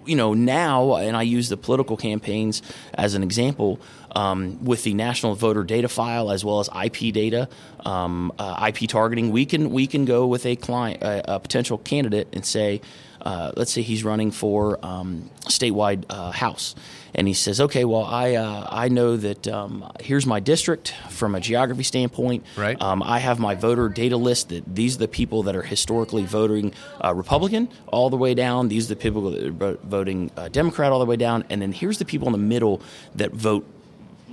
you 0.05 0.15
know, 0.15 0.33
now, 0.33 0.95
and 0.95 1.15
I 1.15 1.21
use 1.21 1.49
the 1.49 1.57
political 1.57 1.97
campaigns 1.97 2.61
as 2.93 3.13
an 3.13 3.23
example. 3.23 3.79
Um, 4.17 4.63
with 4.63 4.83
the 4.83 4.93
national 4.93 5.35
voter 5.35 5.65
data 5.65 5.89
file 5.89 6.31
as 6.31 6.45
well 6.45 6.61
as 6.61 6.69
IP 6.69 7.13
data, 7.13 7.49
um, 7.81 8.31
uh, 8.39 8.71
IP 8.73 8.87
targeting, 8.87 9.29
we 9.29 9.45
can 9.45 9.71
we 9.71 9.87
can 9.87 10.05
go 10.05 10.25
with 10.25 10.45
a 10.45 10.55
client, 10.55 11.03
a, 11.03 11.35
a 11.35 11.39
potential 11.41 11.77
candidate, 11.77 12.29
and 12.31 12.45
say, 12.45 12.79
uh, 13.25 13.51
let's 13.57 13.71
say 13.71 13.81
he's 13.81 14.03
running 14.03 14.31
for 14.31 14.79
um, 14.85 15.29
statewide 15.45 16.05
uh, 16.09 16.31
House, 16.31 16.75
and 17.13 17.27
he 17.27 17.33
says, 17.33 17.59
"Okay, 17.59 17.83
well, 17.83 18.03
I 18.03 18.35
uh, 18.35 18.67
I 18.69 18.89
know 18.89 19.17
that 19.17 19.47
um, 19.47 19.91
here's 19.99 20.25
my 20.25 20.39
district 20.39 20.93
from 21.09 21.33
a 21.33 21.39
geography 21.39 21.83
standpoint. 21.83 22.45
Right. 22.55 22.79
Um, 22.81 23.01
I 23.01 23.19
have 23.19 23.39
my 23.39 23.55
voter 23.55 23.89
data 23.89 24.17
list 24.17 24.49
that 24.49 24.63
these 24.75 24.95
are 24.95 24.99
the 24.99 25.07
people 25.07 25.43
that 25.43 25.55
are 25.55 25.63
historically 25.63 26.23
voting 26.23 26.73
uh, 27.03 27.13
Republican 27.15 27.69
all 27.87 28.09
the 28.09 28.17
way 28.17 28.35
down. 28.35 28.67
These 28.67 28.85
are 28.91 28.95
the 28.95 29.01
people 29.01 29.31
that 29.31 29.61
are 29.61 29.77
voting 29.83 30.29
uh, 30.37 30.49
Democrat 30.49 30.91
all 30.91 30.99
the 30.99 31.05
way 31.05 31.17
down, 31.17 31.43
and 31.49 31.61
then 31.61 31.71
here's 31.71 31.97
the 31.97 32.05
people 32.05 32.27
in 32.27 32.31
the 32.31 32.37
middle 32.37 32.81
that 33.15 33.31
vote." 33.31 33.67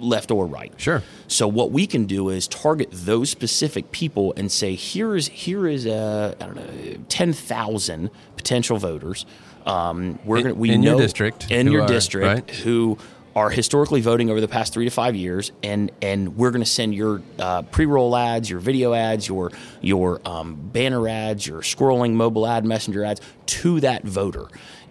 Left 0.02 0.30
or 0.30 0.46
right. 0.46 0.72
Sure. 0.76 1.02
So 1.28 1.48
what 1.48 1.70
we 1.70 1.86
can 1.86 2.04
do 2.06 2.28
is 2.28 2.48
target 2.48 2.88
those 2.92 3.30
specific 3.30 3.92
people 3.92 4.34
and 4.36 4.50
say 4.50 4.74
here 4.74 5.16
is 5.16 5.28
here 5.28 5.66
is 5.66 5.86
a 5.86 6.36
I 6.40 6.44
don't 6.44 6.56
know 6.56 7.04
ten 7.08 7.32
thousand 7.32 8.10
potential 8.36 8.78
voters 8.78 9.24
um, 9.66 10.18
we're 10.24 10.38
in, 10.38 10.42
gonna 10.42 10.54
we 10.54 10.70
in 10.70 10.80
know 10.80 10.92
your 10.92 11.00
district 11.00 11.50
in 11.50 11.70
your 11.70 11.82
are, 11.82 11.88
district 11.88 12.26
right? 12.26 12.50
who 12.50 12.98
are 13.34 13.50
historically 13.50 14.00
voting 14.00 14.28
over 14.30 14.40
the 14.40 14.48
past 14.48 14.74
three 14.74 14.84
to 14.84 14.90
five 14.90 15.16
years, 15.16 15.52
and 15.62 15.90
and 16.02 16.36
we're 16.36 16.50
going 16.50 16.62
to 16.62 16.68
send 16.68 16.94
your 16.94 17.22
uh, 17.38 17.62
pre-roll 17.62 18.14
ads, 18.14 18.50
your 18.50 18.60
video 18.60 18.92
ads, 18.92 19.26
your 19.26 19.50
your 19.80 20.20
um, 20.26 20.54
banner 20.54 21.08
ads, 21.08 21.46
your 21.46 21.60
scrolling 21.60 22.12
mobile 22.12 22.46
ad 22.46 22.64
messenger 22.64 23.04
ads 23.04 23.20
to 23.46 23.80
that 23.80 24.04
voter. 24.04 24.48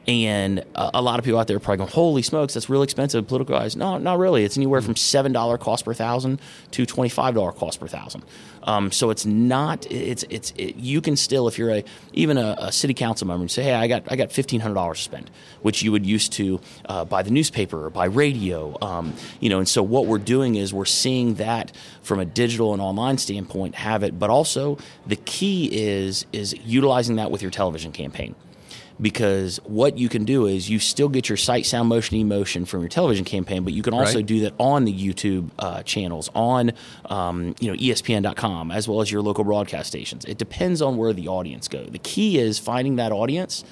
And 0.07 0.63
uh, 0.73 0.89
a 0.95 1.01
lot 1.01 1.19
of 1.19 1.25
people 1.25 1.39
out 1.39 1.47
there 1.47 1.57
are 1.57 1.59
probably 1.59 1.77
going, 1.77 1.91
"Holy 1.91 2.23
smokes, 2.23 2.55
that's 2.55 2.69
really 2.69 2.85
expensive." 2.85 3.27
Political 3.27 3.59
guys, 3.59 3.75
no, 3.75 3.99
not 3.99 4.17
really. 4.17 4.43
It's 4.43 4.57
anywhere 4.57 4.81
from 4.81 4.95
seven 4.95 5.31
dollar 5.31 5.59
cost 5.59 5.85
per 5.85 5.93
thousand 5.93 6.41
to 6.71 6.87
twenty 6.87 7.09
five 7.09 7.35
dollar 7.35 7.51
cost 7.51 7.79
per 7.79 7.87
thousand. 7.87 8.23
Um, 8.63 8.91
so 8.91 9.11
it's 9.11 9.27
not. 9.27 9.89
It's 9.91 10.23
it's 10.29 10.53
it, 10.57 10.75
you 10.77 11.01
can 11.01 11.15
still, 11.15 11.47
if 11.47 11.59
you're 11.59 11.69
a 11.69 11.83
even 12.13 12.37
a, 12.37 12.55
a 12.59 12.71
city 12.71 12.95
council 12.95 13.27
member, 13.27 13.43
and 13.43 13.51
say, 13.51 13.61
"Hey, 13.61 13.75
I 13.75 13.87
got 13.87 14.11
I 14.11 14.15
got 14.15 14.31
fifteen 14.31 14.59
hundred 14.59 14.75
dollars 14.75 14.97
to 14.97 15.03
spend," 15.03 15.29
which 15.61 15.83
you 15.83 15.91
would 15.91 16.05
used 16.05 16.33
to 16.33 16.59
uh, 16.85 17.05
buy 17.05 17.21
the 17.21 17.31
newspaper 17.31 17.85
or 17.85 17.91
buy 17.91 18.05
radio. 18.05 18.75
Um, 18.81 19.13
you 19.39 19.49
know, 19.49 19.59
and 19.59 19.69
so 19.69 19.83
what 19.83 20.07
we're 20.07 20.17
doing 20.17 20.55
is 20.55 20.73
we're 20.73 20.85
seeing 20.85 21.35
that 21.35 21.71
from 22.01 22.19
a 22.19 22.25
digital 22.25 22.73
and 22.73 22.81
online 22.81 23.19
standpoint 23.19 23.75
have 23.75 24.01
it, 24.01 24.17
but 24.17 24.31
also 24.31 24.79
the 25.05 25.15
key 25.15 25.69
is 25.71 26.25
is 26.33 26.55
utilizing 26.65 27.17
that 27.17 27.29
with 27.29 27.43
your 27.43 27.51
television 27.51 27.91
campaign 27.91 28.33
because 29.01 29.57
what 29.63 29.97
you 29.97 30.07
can 30.07 30.25
do 30.25 30.45
is 30.45 30.69
you 30.69 30.79
still 30.79 31.09
get 31.09 31.27
your 31.27 31.37
sight, 31.37 31.65
sound, 31.65 31.89
motion, 31.89 32.17
emotion 32.17 32.65
from 32.65 32.81
your 32.81 32.89
television 32.89 33.25
campaign, 33.25 33.63
but 33.63 33.73
you 33.73 33.81
can 33.81 33.93
also 33.93 34.19
right. 34.19 34.25
do 34.25 34.41
that 34.41 34.53
on 34.59 34.85
the 34.85 34.93
YouTube 34.93 35.49
uh, 35.59 35.81
channels, 35.83 36.29
on 36.35 36.71
um, 37.05 37.55
you 37.59 37.71
know 37.71 37.77
ESPN.com, 37.77 38.71
as 38.71 38.87
well 38.87 39.01
as 39.01 39.11
your 39.11 39.21
local 39.21 39.43
broadcast 39.43 39.87
stations. 39.87 40.25
It 40.25 40.37
depends 40.37 40.81
on 40.81 40.97
where 40.97 41.13
the 41.13 41.27
audience 41.27 41.67
go. 41.67 41.83
The 41.83 41.99
key 41.99 42.37
is 42.37 42.59
finding 42.59 42.97
that 42.97 43.11
audience 43.11 43.63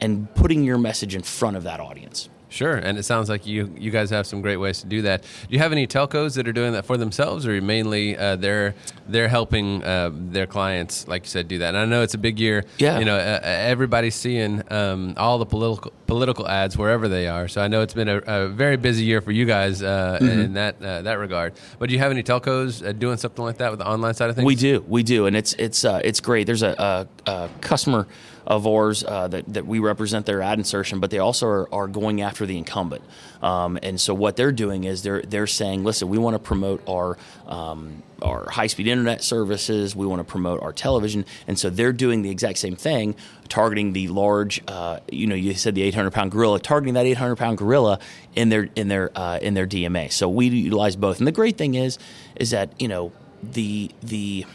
and 0.00 0.32
putting 0.34 0.64
your 0.64 0.78
message 0.78 1.14
in 1.14 1.22
front 1.22 1.56
of 1.56 1.64
that 1.64 1.80
audience. 1.80 2.28
Sure, 2.50 2.76
and 2.76 2.96
it 2.96 3.02
sounds 3.02 3.28
like 3.28 3.46
you 3.46 3.70
you 3.76 3.90
guys 3.90 4.10
have 4.10 4.26
some 4.26 4.40
great 4.40 4.56
ways 4.56 4.80
to 4.80 4.86
do 4.86 5.02
that. 5.02 5.22
Do 5.22 5.48
you 5.50 5.58
have 5.58 5.72
any 5.72 5.86
telcos 5.86 6.34
that 6.36 6.48
are 6.48 6.52
doing 6.52 6.72
that 6.72 6.86
for 6.86 6.96
themselves, 6.96 7.46
or 7.46 7.60
mainly 7.60 8.16
uh, 8.16 8.36
they're 8.36 8.74
they're 9.06 9.28
helping 9.28 9.84
uh, 9.84 10.10
their 10.12 10.46
clients, 10.46 11.06
like 11.06 11.24
you 11.24 11.28
said, 11.28 11.48
do 11.48 11.58
that? 11.58 11.68
And 11.68 11.78
I 11.78 11.84
know 11.84 12.02
it's 12.02 12.14
a 12.14 12.18
big 12.18 12.38
year. 12.40 12.64
Yeah. 12.78 12.98
you 12.98 13.04
know, 13.04 13.16
uh, 13.16 13.40
everybody's 13.42 14.14
seeing 14.14 14.62
um, 14.72 15.14
all 15.16 15.38
the 15.38 15.46
political 15.46 15.92
political 16.06 16.48
ads 16.48 16.76
wherever 16.76 17.06
they 17.06 17.28
are. 17.28 17.48
So 17.48 17.60
I 17.60 17.68
know 17.68 17.82
it's 17.82 17.94
been 17.94 18.08
a, 18.08 18.18
a 18.18 18.48
very 18.48 18.76
busy 18.76 19.04
year 19.04 19.20
for 19.20 19.32
you 19.32 19.44
guys 19.44 19.82
uh, 19.82 20.18
mm-hmm. 20.20 20.40
in 20.40 20.52
that 20.54 20.82
uh, 20.82 21.02
that 21.02 21.18
regard. 21.18 21.54
But 21.78 21.90
do 21.90 21.94
you 21.94 22.00
have 22.00 22.10
any 22.10 22.22
telcos 22.22 22.86
uh, 22.86 22.92
doing 22.92 23.18
something 23.18 23.44
like 23.44 23.58
that 23.58 23.70
with 23.70 23.80
the 23.80 23.86
online 23.86 24.14
side 24.14 24.30
of 24.30 24.36
things? 24.36 24.46
We 24.46 24.54
do, 24.54 24.84
we 24.88 25.02
do, 25.02 25.26
and 25.26 25.36
it's 25.36 25.52
it's 25.54 25.84
it's 25.84 26.20
great. 26.20 26.46
There's 26.46 26.62
a, 26.62 27.06
a, 27.26 27.30
a 27.30 27.50
customer 27.60 28.06
of 28.48 28.66
ours 28.66 29.04
uh, 29.04 29.28
that, 29.28 29.44
that 29.52 29.66
we 29.66 29.78
represent 29.78 30.24
their 30.24 30.40
ad 30.40 30.58
insertion, 30.58 31.00
but 31.00 31.10
they 31.10 31.18
also 31.18 31.46
are, 31.46 31.72
are 31.72 31.86
going 31.86 32.22
after 32.22 32.46
the 32.46 32.56
incumbent. 32.56 33.04
Um, 33.42 33.78
and 33.82 34.00
so 34.00 34.14
what 34.14 34.36
they're 34.36 34.52
doing 34.52 34.84
is 34.84 35.02
they're 35.02 35.20
they're 35.20 35.46
saying, 35.46 35.84
listen, 35.84 36.08
we 36.08 36.16
want 36.16 36.34
to 36.34 36.38
promote 36.38 36.82
our 36.88 37.18
um, 37.46 38.02
our 38.22 38.48
high 38.50 38.66
speed 38.66 38.88
internet 38.88 39.22
services, 39.22 39.94
we 39.94 40.06
want 40.06 40.20
to 40.20 40.24
promote 40.24 40.62
our 40.62 40.72
television, 40.72 41.26
and 41.46 41.58
so 41.58 41.68
they're 41.68 41.92
doing 41.92 42.22
the 42.22 42.30
exact 42.30 42.58
same 42.58 42.74
thing, 42.74 43.14
targeting 43.48 43.92
the 43.92 44.08
large, 44.08 44.60
uh, 44.66 44.98
you 45.12 45.26
know, 45.26 45.36
you 45.36 45.52
said 45.54 45.74
the 45.74 45.82
800 45.82 46.10
pound 46.10 46.32
gorilla, 46.32 46.58
targeting 46.58 46.94
that 46.94 47.06
800 47.06 47.36
pound 47.36 47.58
gorilla 47.58 48.00
in 48.34 48.48
their 48.48 48.70
in 48.74 48.88
their 48.88 49.10
uh, 49.14 49.38
in 49.42 49.52
their 49.52 49.66
DMA. 49.66 50.10
So 50.10 50.26
we 50.26 50.48
utilize 50.48 50.96
both, 50.96 51.18
and 51.18 51.26
the 51.26 51.32
great 51.32 51.58
thing 51.58 51.74
is 51.74 51.98
is 52.34 52.50
that 52.50 52.72
you 52.80 52.88
know 52.88 53.12
the 53.42 53.90
the 54.02 54.46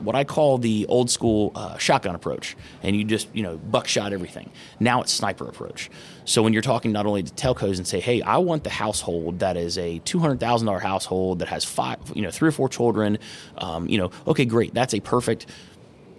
what 0.00 0.14
I 0.14 0.24
call 0.24 0.58
the 0.58 0.86
old 0.88 1.10
school 1.10 1.52
uh, 1.54 1.76
shotgun 1.78 2.14
approach, 2.14 2.56
and 2.82 2.96
you 2.96 3.04
just 3.04 3.28
you 3.34 3.42
know 3.42 3.56
buckshot 3.56 4.12
everything. 4.12 4.50
Now 4.80 5.00
it's 5.02 5.12
sniper 5.12 5.48
approach. 5.48 5.90
So 6.24 6.42
when 6.42 6.52
you're 6.52 6.62
talking 6.62 6.92
not 6.92 7.06
only 7.06 7.22
to 7.22 7.32
telcos 7.32 7.78
and 7.78 7.86
say, 7.86 8.00
hey, 8.00 8.22
I 8.22 8.38
want 8.38 8.64
the 8.64 8.70
household 8.70 9.40
that 9.40 9.56
is 9.56 9.78
a 9.78 9.98
two 10.00 10.18
hundred 10.18 10.40
thousand 10.40 10.66
dollar 10.66 10.80
household 10.80 11.40
that 11.40 11.48
has 11.48 11.64
five, 11.64 11.98
you 12.14 12.22
know, 12.22 12.30
three 12.30 12.48
or 12.48 12.52
four 12.52 12.68
children, 12.68 13.18
um, 13.58 13.88
you 13.88 13.98
know, 13.98 14.10
okay, 14.26 14.44
great, 14.44 14.74
that's 14.74 14.94
a 14.94 15.00
perfect 15.00 15.46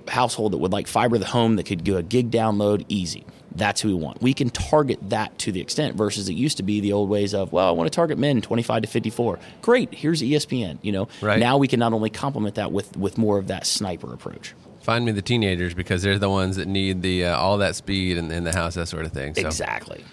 household 0.08 0.54
that 0.54 0.58
would 0.58 0.72
like 0.72 0.88
fiber 0.88 1.18
the 1.18 1.26
home 1.26 1.56
that 1.56 1.66
could 1.66 1.84
do 1.84 1.98
a 1.98 2.04
gig 2.04 2.32
download 2.32 2.86
easy. 2.90 3.26
That's 3.56 3.82
who 3.82 3.90
we 3.90 3.94
want. 3.96 4.22
We 4.22 4.34
can 4.34 4.50
target 4.50 5.00
that 5.10 5.38
to 5.40 5.52
the 5.52 5.62
extent 5.62 5.96
versus 5.96 6.28
it 6.28 6.34
used 6.34 6.58
to 6.58 6.64
be 6.64 6.80
the 6.80 6.94
old 6.94 7.10
ways 7.10 7.34
of, 7.34 7.52
well, 7.52 7.68
I 7.68 7.72
want 7.72 7.92
to 7.92 7.96
target 7.96 8.18
men 8.18 8.42
25 8.42 8.84
to 8.84 8.88
54. 8.88 9.40
Great, 9.62 9.94
here's 9.94 10.22
ESPN. 10.22 10.80
You 10.82 10.92
know, 10.92 11.08
right. 11.22 11.40
now 11.40 11.58
we 11.58 11.68
can 11.68 11.80
not 11.80 11.94
only 11.94 12.10
complement 12.10 12.56
that 12.56 12.72
with 12.72 12.98
with 12.98 13.18
more 13.18 13.38
of 13.38 13.48
that 13.48 13.66
sniper 13.66 14.12
approach. 14.14 14.54
Find 14.82 15.06
me 15.06 15.12
the 15.12 15.22
teenagers 15.22 15.74
because 15.74 16.02
they're 16.02 16.20
the 16.20 16.30
ones 16.30 16.58
that 16.58 16.68
need 16.68 17.02
the 17.02 17.26
uh, 17.26 17.38
all 17.38 17.60
that 17.60 17.76
speed 17.76 18.18
in, 18.18 18.32
in 18.32 18.44
the 18.44 18.54
house, 18.54 18.76
that 18.76 18.88
sort 18.88 19.06
of 19.06 19.12
thing. 19.12 19.36
So. 19.36 19.46
Exactly. 19.46 20.04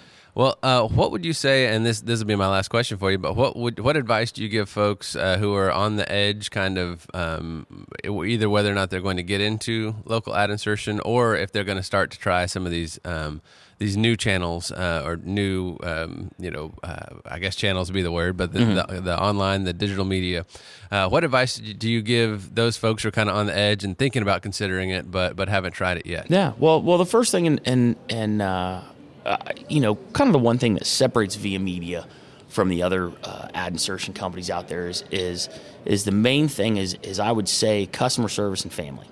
Well, 0.40 0.58
uh, 0.62 0.88
what 0.88 1.12
would 1.12 1.22
you 1.22 1.34
say? 1.34 1.66
And 1.66 1.84
this 1.84 2.00
this 2.00 2.18
will 2.18 2.26
be 2.26 2.34
my 2.34 2.48
last 2.48 2.68
question 2.68 2.96
for 2.96 3.10
you. 3.10 3.18
But 3.18 3.36
what 3.36 3.56
would 3.56 3.78
what 3.78 3.94
advice 3.94 4.32
do 4.32 4.42
you 4.42 4.48
give 4.48 4.70
folks 4.70 5.14
uh, 5.14 5.36
who 5.36 5.54
are 5.54 5.70
on 5.70 5.96
the 5.96 6.10
edge, 6.10 6.50
kind 6.50 6.78
of 6.78 7.06
um, 7.12 7.86
either 8.02 8.48
whether 8.48 8.72
or 8.72 8.74
not 8.74 8.88
they're 8.88 9.02
going 9.02 9.18
to 9.18 9.22
get 9.22 9.42
into 9.42 9.96
local 10.06 10.34
ad 10.34 10.48
insertion, 10.48 10.98
or 11.00 11.36
if 11.36 11.52
they're 11.52 11.62
going 11.62 11.76
to 11.76 11.82
start 11.82 12.10
to 12.12 12.18
try 12.18 12.46
some 12.46 12.64
of 12.64 12.72
these 12.72 12.98
um, 13.04 13.42
these 13.76 13.98
new 13.98 14.16
channels 14.16 14.72
uh, 14.72 15.02
or 15.04 15.16
new 15.16 15.76
um, 15.82 16.30
you 16.38 16.50
know 16.50 16.72
uh, 16.82 17.16
I 17.26 17.38
guess 17.38 17.54
channels 17.54 17.90
would 17.90 17.94
be 17.94 18.00
the 18.00 18.10
word, 18.10 18.38
but 18.38 18.54
the, 18.54 18.60
mm-hmm. 18.60 18.94
the, 18.94 19.00
the 19.02 19.22
online, 19.22 19.64
the 19.64 19.74
digital 19.74 20.06
media. 20.06 20.46
Uh, 20.90 21.06
what 21.10 21.22
advice 21.22 21.56
do 21.56 21.86
you 21.86 22.00
give 22.00 22.54
those 22.54 22.78
folks 22.78 23.02
who 23.02 23.10
are 23.10 23.12
kind 23.12 23.28
of 23.28 23.36
on 23.36 23.44
the 23.44 23.54
edge 23.54 23.84
and 23.84 23.98
thinking 23.98 24.22
about 24.22 24.40
considering 24.40 24.88
it, 24.88 25.10
but 25.10 25.36
but 25.36 25.50
haven't 25.50 25.72
tried 25.72 25.98
it 25.98 26.06
yet? 26.06 26.30
Yeah. 26.30 26.54
Well, 26.58 26.80
well, 26.80 26.96
the 26.96 27.04
first 27.04 27.30
thing 27.30 27.46
and 27.46 27.60
and 27.66 27.96
and 28.08 28.40
uh, 29.30 29.52
you 29.68 29.80
know, 29.80 29.94
kind 30.12 30.28
of 30.28 30.32
the 30.32 30.40
one 30.40 30.58
thing 30.58 30.74
that 30.74 30.86
separates 30.86 31.36
Via 31.36 31.60
Media 31.60 32.04
from 32.48 32.68
the 32.68 32.82
other 32.82 33.12
uh, 33.22 33.48
ad 33.54 33.72
insertion 33.72 34.12
companies 34.12 34.50
out 34.50 34.66
there 34.66 34.88
is 34.88 35.04
is 35.12 35.48
is 35.84 36.04
the 36.04 36.10
main 36.10 36.48
thing 36.48 36.76
is 36.76 36.98
is 37.04 37.20
I 37.20 37.30
would 37.30 37.48
say 37.48 37.86
customer 37.86 38.28
service 38.28 38.64
and 38.64 38.72
family. 38.72 39.06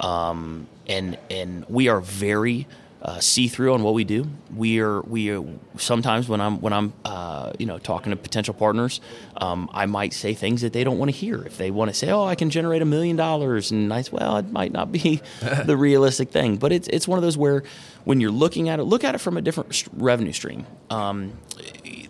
Um, 0.00 0.66
and 0.86 1.16
and 1.30 1.64
we 1.68 1.88
are 1.88 2.00
very 2.00 2.66
uh, 3.02 3.18
see 3.18 3.48
through 3.48 3.74
on 3.74 3.82
what 3.82 3.94
we 3.94 4.04
do. 4.04 4.28
We 4.54 4.80
are 4.80 5.00
we 5.02 5.30
are, 5.30 5.42
sometimes 5.76 6.28
when 6.28 6.40
I'm 6.40 6.60
when 6.60 6.72
I'm 6.72 6.92
uh, 7.04 7.52
you 7.58 7.66
know 7.66 7.78
talking 7.78 8.10
to 8.10 8.16
potential 8.16 8.54
partners, 8.54 9.00
um, 9.36 9.68
I 9.72 9.86
might 9.86 10.12
say 10.12 10.34
things 10.34 10.60
that 10.60 10.72
they 10.72 10.84
don't 10.84 10.98
want 10.98 11.10
to 11.10 11.16
hear. 11.16 11.42
If 11.42 11.58
they 11.58 11.72
want 11.72 11.90
to 11.90 11.94
say, 11.94 12.10
"Oh, 12.10 12.24
I 12.24 12.36
can 12.36 12.48
generate 12.50 12.80
a 12.80 12.84
million 12.84 13.16
dollars," 13.16 13.72
and 13.72 13.92
I 13.92 14.02
say, 14.02 14.10
"Well, 14.12 14.36
it 14.36 14.50
might 14.50 14.72
not 14.72 14.92
be 14.92 15.20
the 15.64 15.76
realistic 15.76 16.30
thing," 16.30 16.58
but 16.58 16.70
it's 16.70 16.86
it's 16.88 17.08
one 17.08 17.18
of 17.18 17.22
those 17.22 17.36
where 17.36 17.64
when 18.04 18.20
you're 18.20 18.30
looking 18.30 18.68
at 18.68 18.78
it, 18.78 18.84
look 18.84 19.02
at 19.02 19.16
it 19.16 19.18
from 19.18 19.36
a 19.36 19.42
different 19.42 19.84
revenue 19.94 20.32
stream. 20.32 20.66
Um, 20.88 21.38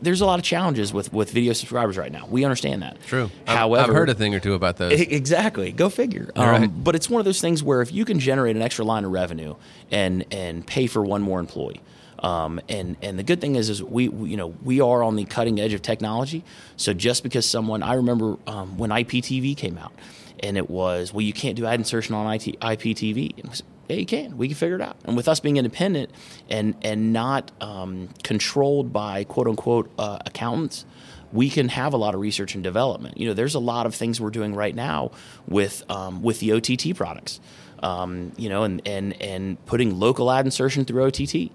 there's 0.03 0.21
a 0.21 0.27
lot 0.27 0.39
of 0.39 0.45
challenges 0.45 0.93
with, 0.93 1.13
with 1.13 1.31
video 1.31 1.53
subscribers 1.53 1.97
right 1.97 2.13
now. 2.13 2.27
We 2.29 2.45
understand 2.45 2.83
that. 2.83 3.01
True. 3.07 3.31
However, 3.47 3.91
I've 3.91 3.97
heard 3.97 4.09
a 4.11 4.15
thing 4.15 4.35
or 4.35 4.41
two 4.41 4.55
about 4.55 4.77
those. 4.77 5.01
Exactly. 5.01 5.73
Go 5.73 5.89
figure. 5.89 6.31
Um, 6.37 6.49
right. 6.49 6.85
But 6.85 6.95
it's 6.95 7.09
one 7.09 7.21
of 7.21 7.25
those 7.25 7.41
things 7.41 7.63
where 7.63 7.81
if 7.81 7.93
you 7.93 8.05
can 8.05 8.19
generate 8.19 8.57
an 8.57 8.63
extra 8.63 8.85
line 8.85 9.05
of 9.05 9.13
revenue 9.13 9.55
and 9.91 10.25
and 10.31 10.67
pay 10.67 10.87
for 10.87 11.03
one 11.03 11.23
more 11.23 11.41
employee. 11.41 11.81
Um, 12.19 12.61
and 12.69 12.97
and 13.03 13.19
the 13.19 13.23
good 13.23 13.41
thing 13.41 13.57
is 13.57 13.69
is 13.69 13.83
we, 13.83 14.09
we, 14.09 14.31
you 14.31 14.37
know 14.37 14.55
we 14.63 14.81
are 14.81 15.03
on 15.03 15.17
the 15.17 15.25
cutting 15.25 15.61
edge 15.61 15.73
of 15.73 15.83
technology. 15.83 16.45
So 16.77 16.93
just 16.93 17.23
because 17.23 17.49
someone 17.49 17.83
I 17.83 17.95
remember 17.95 18.37
um, 18.47 18.79
when 18.79 18.91
IPTV 18.91 19.57
came 19.57 19.79
out, 19.79 19.93
and 20.41 20.57
it 20.57 20.71
was 20.71 21.13
well 21.13 21.23
you 21.23 21.33
can't 21.33 21.57
do 21.57 21.67
ad 21.67 21.81
insertion 21.81 22.15
on 22.15 22.33
IT, 22.33 22.61
IPTV 22.61 23.63
yeah, 23.93 23.99
you 23.99 24.07
can. 24.07 24.39
We 24.39 24.49
can 24.49 24.57
figure 24.57 24.77
it 24.77 24.81
out. 24.81 24.97
And 25.05 25.17
with 25.17 25.29
us 25.29 25.41
being 25.41 25.57
independent 25.57 26.11
and 26.49 26.75
and 26.83 27.13
not 27.13 27.51
um, 27.61 28.09
controlled 28.23 28.93
by 28.93 29.25
quote 29.25 29.47
unquote 29.47 29.91
uh, 29.99 30.19
accountants, 30.25 30.85
we 31.33 31.51
can 31.51 31.69
have 31.69 31.93
a 31.93 31.97
lot 31.97 32.15
of 32.15 32.21
research 32.21 32.55
and 32.55 32.65
development. 32.65 33.19
You 33.19 33.29
know, 33.29 33.35
there's 33.35 33.55
a 33.55 33.61
lot 33.61 33.87
of 33.87 33.95
things 33.95 34.21
we're 34.21 34.31
doing 34.31 34.55
right 34.55 34.75
now 34.75 35.11
with 35.47 35.85
um, 35.91 36.23
with 36.23 36.41
the 36.41 36.53
OTT 36.53 36.97
products. 36.97 37.41
Um, 37.83 38.33
you 38.37 38.49
know, 38.49 38.63
and 38.63 38.81
and 38.87 39.21
and 39.21 39.65
putting 39.67 39.99
local 39.99 40.31
ad 40.31 40.47
insertion 40.47 40.85
through 40.85 41.05
OTT. 41.05 41.51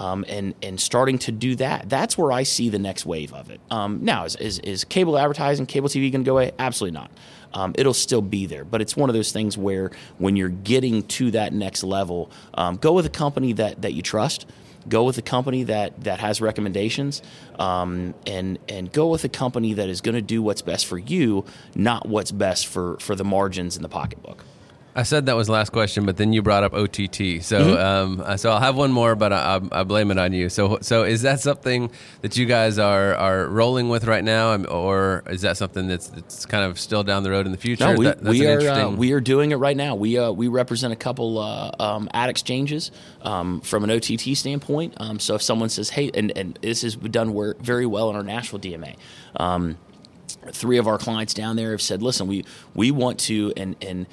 Um, 0.00 0.24
and 0.28 0.54
and 0.62 0.80
starting 0.80 1.18
to 1.20 1.32
do 1.32 1.56
that. 1.56 1.90
That's 1.90 2.16
where 2.16 2.32
I 2.32 2.44
see 2.44 2.70
the 2.70 2.78
next 2.78 3.04
wave 3.04 3.34
of 3.34 3.50
it. 3.50 3.60
Um, 3.70 3.98
now, 4.02 4.24
is, 4.24 4.34
is, 4.36 4.58
is 4.60 4.82
cable 4.84 5.18
advertising, 5.18 5.66
cable 5.66 5.90
TV 5.90 6.10
going 6.10 6.24
to 6.24 6.28
go 6.28 6.38
away? 6.38 6.52
Absolutely 6.58 6.98
not 6.98 7.10
um, 7.52 7.74
it'll 7.78 7.94
still 7.94 8.22
be 8.22 8.46
there. 8.46 8.64
But 8.64 8.80
it's 8.80 8.96
one 8.96 9.10
of 9.10 9.14
those 9.14 9.32
things 9.32 9.56
where 9.56 9.90
when 10.18 10.36
you're 10.36 10.48
getting 10.48 11.02
to 11.04 11.30
that 11.32 11.52
next 11.52 11.82
level, 11.82 12.30
um, 12.54 12.76
go 12.76 12.92
with 12.92 13.06
a 13.06 13.10
company 13.10 13.52
that, 13.54 13.82
that 13.82 13.92
you 13.92 14.02
trust. 14.02 14.46
Go 14.88 15.04
with 15.04 15.18
a 15.18 15.22
company 15.22 15.64
that, 15.64 16.04
that 16.04 16.20
has 16.20 16.40
recommendations, 16.40 17.20
um, 17.58 18.14
and 18.26 18.58
and 18.66 18.90
go 18.90 19.08
with 19.08 19.22
a 19.24 19.28
company 19.28 19.74
that 19.74 19.90
is 19.90 20.00
going 20.00 20.14
to 20.14 20.22
do 20.22 20.40
what's 20.40 20.62
best 20.62 20.86
for 20.86 20.96
you, 20.96 21.44
not 21.74 22.08
what's 22.08 22.30
best 22.30 22.66
for 22.66 22.96
for 22.98 23.14
the 23.14 23.22
margins 23.22 23.76
in 23.76 23.82
the 23.82 23.90
pocketbook. 23.90 24.42
I 24.94 25.04
said 25.04 25.26
that 25.26 25.36
was 25.36 25.46
the 25.46 25.52
last 25.52 25.70
question, 25.70 26.04
but 26.04 26.16
then 26.16 26.32
you 26.32 26.42
brought 26.42 26.64
up 26.64 26.74
OTT. 26.74 27.42
So, 27.42 27.60
mm-hmm. 27.60 27.80
um, 27.80 28.20
uh, 28.20 28.36
so 28.36 28.50
I'll 28.50 28.60
have 28.60 28.76
one 28.76 28.90
more, 28.90 29.14
but 29.14 29.32
I, 29.32 29.60
I, 29.70 29.84
blame 29.84 30.10
it 30.10 30.18
on 30.18 30.32
you. 30.32 30.48
So, 30.48 30.78
so 30.80 31.04
is 31.04 31.22
that 31.22 31.40
something 31.40 31.90
that 32.22 32.36
you 32.36 32.46
guys 32.46 32.78
are 32.78 33.14
are 33.14 33.46
rolling 33.46 33.88
with 33.88 34.04
right 34.04 34.24
now, 34.24 34.56
or 34.64 35.22
is 35.28 35.42
that 35.42 35.56
something 35.56 35.86
that's, 35.86 36.08
that's 36.08 36.44
kind 36.44 36.64
of 36.64 36.78
still 36.80 37.04
down 37.04 37.22
the 37.22 37.30
road 37.30 37.46
in 37.46 37.52
the 37.52 37.58
future? 37.58 37.84
No, 37.84 37.94
we, 37.94 38.04
that, 38.06 38.22
we 38.22 38.46
are 38.46 38.60
uh, 38.68 38.90
we 38.90 39.12
are 39.12 39.20
doing 39.20 39.52
it 39.52 39.56
right 39.56 39.76
now. 39.76 39.94
We 39.94 40.18
uh, 40.18 40.32
we 40.32 40.48
represent 40.48 40.92
a 40.92 40.96
couple 40.96 41.38
uh, 41.38 41.70
um, 41.78 42.08
ad 42.12 42.28
exchanges 42.28 42.90
um, 43.22 43.60
from 43.60 43.84
an 43.84 43.90
OTT 43.92 44.36
standpoint. 44.36 44.94
Um, 44.96 45.20
so 45.20 45.36
if 45.36 45.42
someone 45.42 45.68
says, 45.68 45.90
"Hey," 45.90 46.10
and, 46.14 46.36
and 46.36 46.58
this 46.62 46.82
is 46.82 46.96
done 46.96 47.32
work, 47.32 47.60
very 47.60 47.86
well 47.86 48.10
in 48.10 48.16
our 48.16 48.24
national 48.24 48.60
DMA 48.60 48.96
um, 49.36 49.78
three 50.52 50.78
of 50.78 50.86
our 50.86 50.98
clients 50.98 51.34
down 51.34 51.56
there 51.56 51.70
have 51.72 51.82
said, 51.82 52.02
"Listen, 52.02 52.26
we 52.26 52.44
we 52.74 52.90
want 52.90 53.18
to 53.20 53.52
and 53.56 53.76
and 53.82 54.06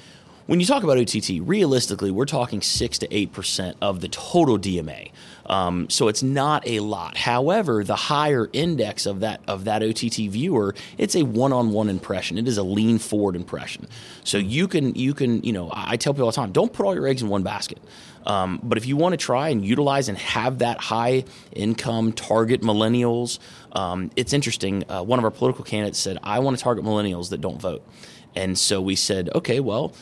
when 0.48 0.60
you 0.60 0.66
talk 0.66 0.82
about 0.82 0.96
OTT, 0.96 1.42
realistically, 1.42 2.10
we're 2.10 2.24
talking 2.24 2.62
six 2.62 2.96
to 3.00 3.14
eight 3.14 3.34
percent 3.34 3.76
of 3.82 4.00
the 4.00 4.08
total 4.08 4.58
DMA. 4.58 5.10
Um, 5.44 5.90
so 5.90 6.08
it's 6.08 6.22
not 6.22 6.66
a 6.66 6.80
lot. 6.80 7.18
However, 7.18 7.84
the 7.84 7.96
higher 7.96 8.48
index 8.54 9.04
of 9.04 9.20
that 9.20 9.42
of 9.46 9.64
that 9.64 9.82
OTT 9.82 10.30
viewer, 10.30 10.74
it's 10.96 11.14
a 11.14 11.22
one-on-one 11.22 11.90
impression. 11.90 12.38
It 12.38 12.48
is 12.48 12.56
a 12.56 12.62
lean 12.62 12.98
forward 12.98 13.36
impression. 13.36 13.88
So 14.24 14.38
you 14.38 14.68
can 14.68 14.94
you 14.94 15.12
can 15.12 15.42
you 15.42 15.52
know 15.52 15.70
I 15.70 15.98
tell 15.98 16.14
people 16.14 16.24
all 16.24 16.30
the 16.30 16.36
time, 16.36 16.52
don't 16.52 16.72
put 16.72 16.86
all 16.86 16.94
your 16.94 17.06
eggs 17.06 17.20
in 17.20 17.28
one 17.28 17.42
basket. 17.42 17.78
Um, 18.24 18.58
but 18.62 18.78
if 18.78 18.86
you 18.86 18.96
want 18.96 19.12
to 19.12 19.18
try 19.18 19.50
and 19.50 19.62
utilize 19.62 20.08
and 20.08 20.16
have 20.16 20.60
that 20.60 20.78
high 20.78 21.24
income 21.52 22.12
target 22.12 22.62
millennials, 22.62 23.38
um, 23.72 24.10
it's 24.16 24.32
interesting. 24.32 24.84
Uh, 24.88 25.02
one 25.02 25.18
of 25.18 25.26
our 25.26 25.30
political 25.30 25.62
candidates 25.62 25.98
said, 25.98 26.16
"I 26.22 26.38
want 26.38 26.56
to 26.56 26.64
target 26.64 26.86
millennials 26.86 27.28
that 27.28 27.42
don't 27.42 27.60
vote," 27.60 27.86
and 28.34 28.58
so 28.58 28.80
we 28.80 28.96
said, 28.96 29.28
"Okay, 29.34 29.60
well." 29.60 29.92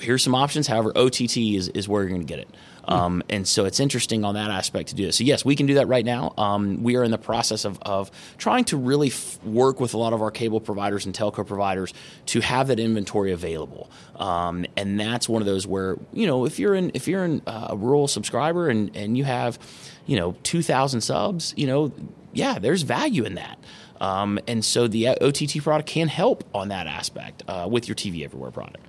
Here's 0.00 0.22
some 0.22 0.34
options. 0.34 0.66
However, 0.66 0.92
OTT 0.96 1.36
is, 1.36 1.68
is 1.68 1.88
where 1.88 2.02
you're 2.02 2.10
going 2.10 2.20
to 2.20 2.26
get 2.26 2.38
it. 2.38 2.48
Um, 2.88 3.22
and 3.28 3.46
so 3.46 3.66
it's 3.66 3.80
interesting 3.80 4.24
on 4.24 4.34
that 4.34 4.50
aspect 4.50 4.88
to 4.88 4.94
do 4.94 5.04
this. 5.04 5.16
So 5.16 5.24
yes, 5.24 5.44
we 5.44 5.54
can 5.54 5.66
do 5.66 5.74
that 5.74 5.88
right 5.88 6.04
now. 6.04 6.32
Um, 6.38 6.82
we 6.82 6.96
are 6.96 7.04
in 7.04 7.10
the 7.10 7.18
process 7.18 7.66
of, 7.66 7.78
of 7.82 8.10
trying 8.38 8.64
to 8.66 8.78
really 8.78 9.08
f- 9.08 9.38
work 9.44 9.78
with 9.78 9.92
a 9.92 9.98
lot 9.98 10.14
of 10.14 10.22
our 10.22 10.30
cable 10.30 10.58
providers 10.58 11.04
and 11.04 11.14
telco 11.14 11.46
providers 11.46 11.92
to 12.26 12.40
have 12.40 12.68
that 12.68 12.80
inventory 12.80 13.32
available. 13.32 13.90
Um, 14.16 14.64
and 14.74 14.98
that's 14.98 15.28
one 15.28 15.42
of 15.42 15.46
those 15.46 15.66
where 15.66 15.98
you 16.14 16.26
know 16.26 16.46
if 16.46 16.58
you're 16.58 16.74
in 16.74 16.90
if 16.94 17.06
you're 17.06 17.24
in 17.24 17.42
a 17.46 17.76
rural 17.76 18.08
subscriber 18.08 18.68
and 18.68 18.96
and 18.96 19.18
you 19.18 19.24
have 19.24 19.58
you 20.06 20.16
know 20.16 20.34
2,000 20.42 21.02
subs, 21.02 21.52
you 21.58 21.66
know 21.66 21.92
yeah, 22.32 22.58
there's 22.58 22.82
value 22.82 23.24
in 23.24 23.34
that. 23.34 23.58
Um, 24.00 24.38
and 24.46 24.64
so 24.64 24.88
the 24.88 25.08
OTT 25.08 25.62
product 25.62 25.88
can 25.88 26.08
help 26.08 26.44
on 26.54 26.68
that 26.68 26.86
aspect 26.86 27.42
uh, 27.48 27.66
with 27.70 27.88
your 27.88 27.96
TV 27.96 28.24
Everywhere 28.24 28.50
product. 28.50 28.86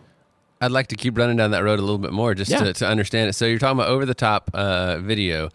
I'd 0.62 0.72
like 0.72 0.88
to 0.88 0.96
keep 0.96 1.18
running 1.18 1.38
down 1.38 1.52
that 1.52 1.64
road 1.64 1.80
a 1.80 1.82
little 1.82 1.98
bit 1.98 2.12
more 2.12 2.34
just 2.36 2.52
Yeah. 2.52 2.60
to, 2.64 2.74
to 2.74 2.88
understand 2.88 3.30
it. 3.30 3.34
So 3.34 3.46
you're 3.46 3.60
talking 3.60 3.80
about 3.80 3.90
over 3.90 4.06
the 4.06 4.14
top 4.14 4.50
uh, 4.54 5.00
video. 5.00 5.50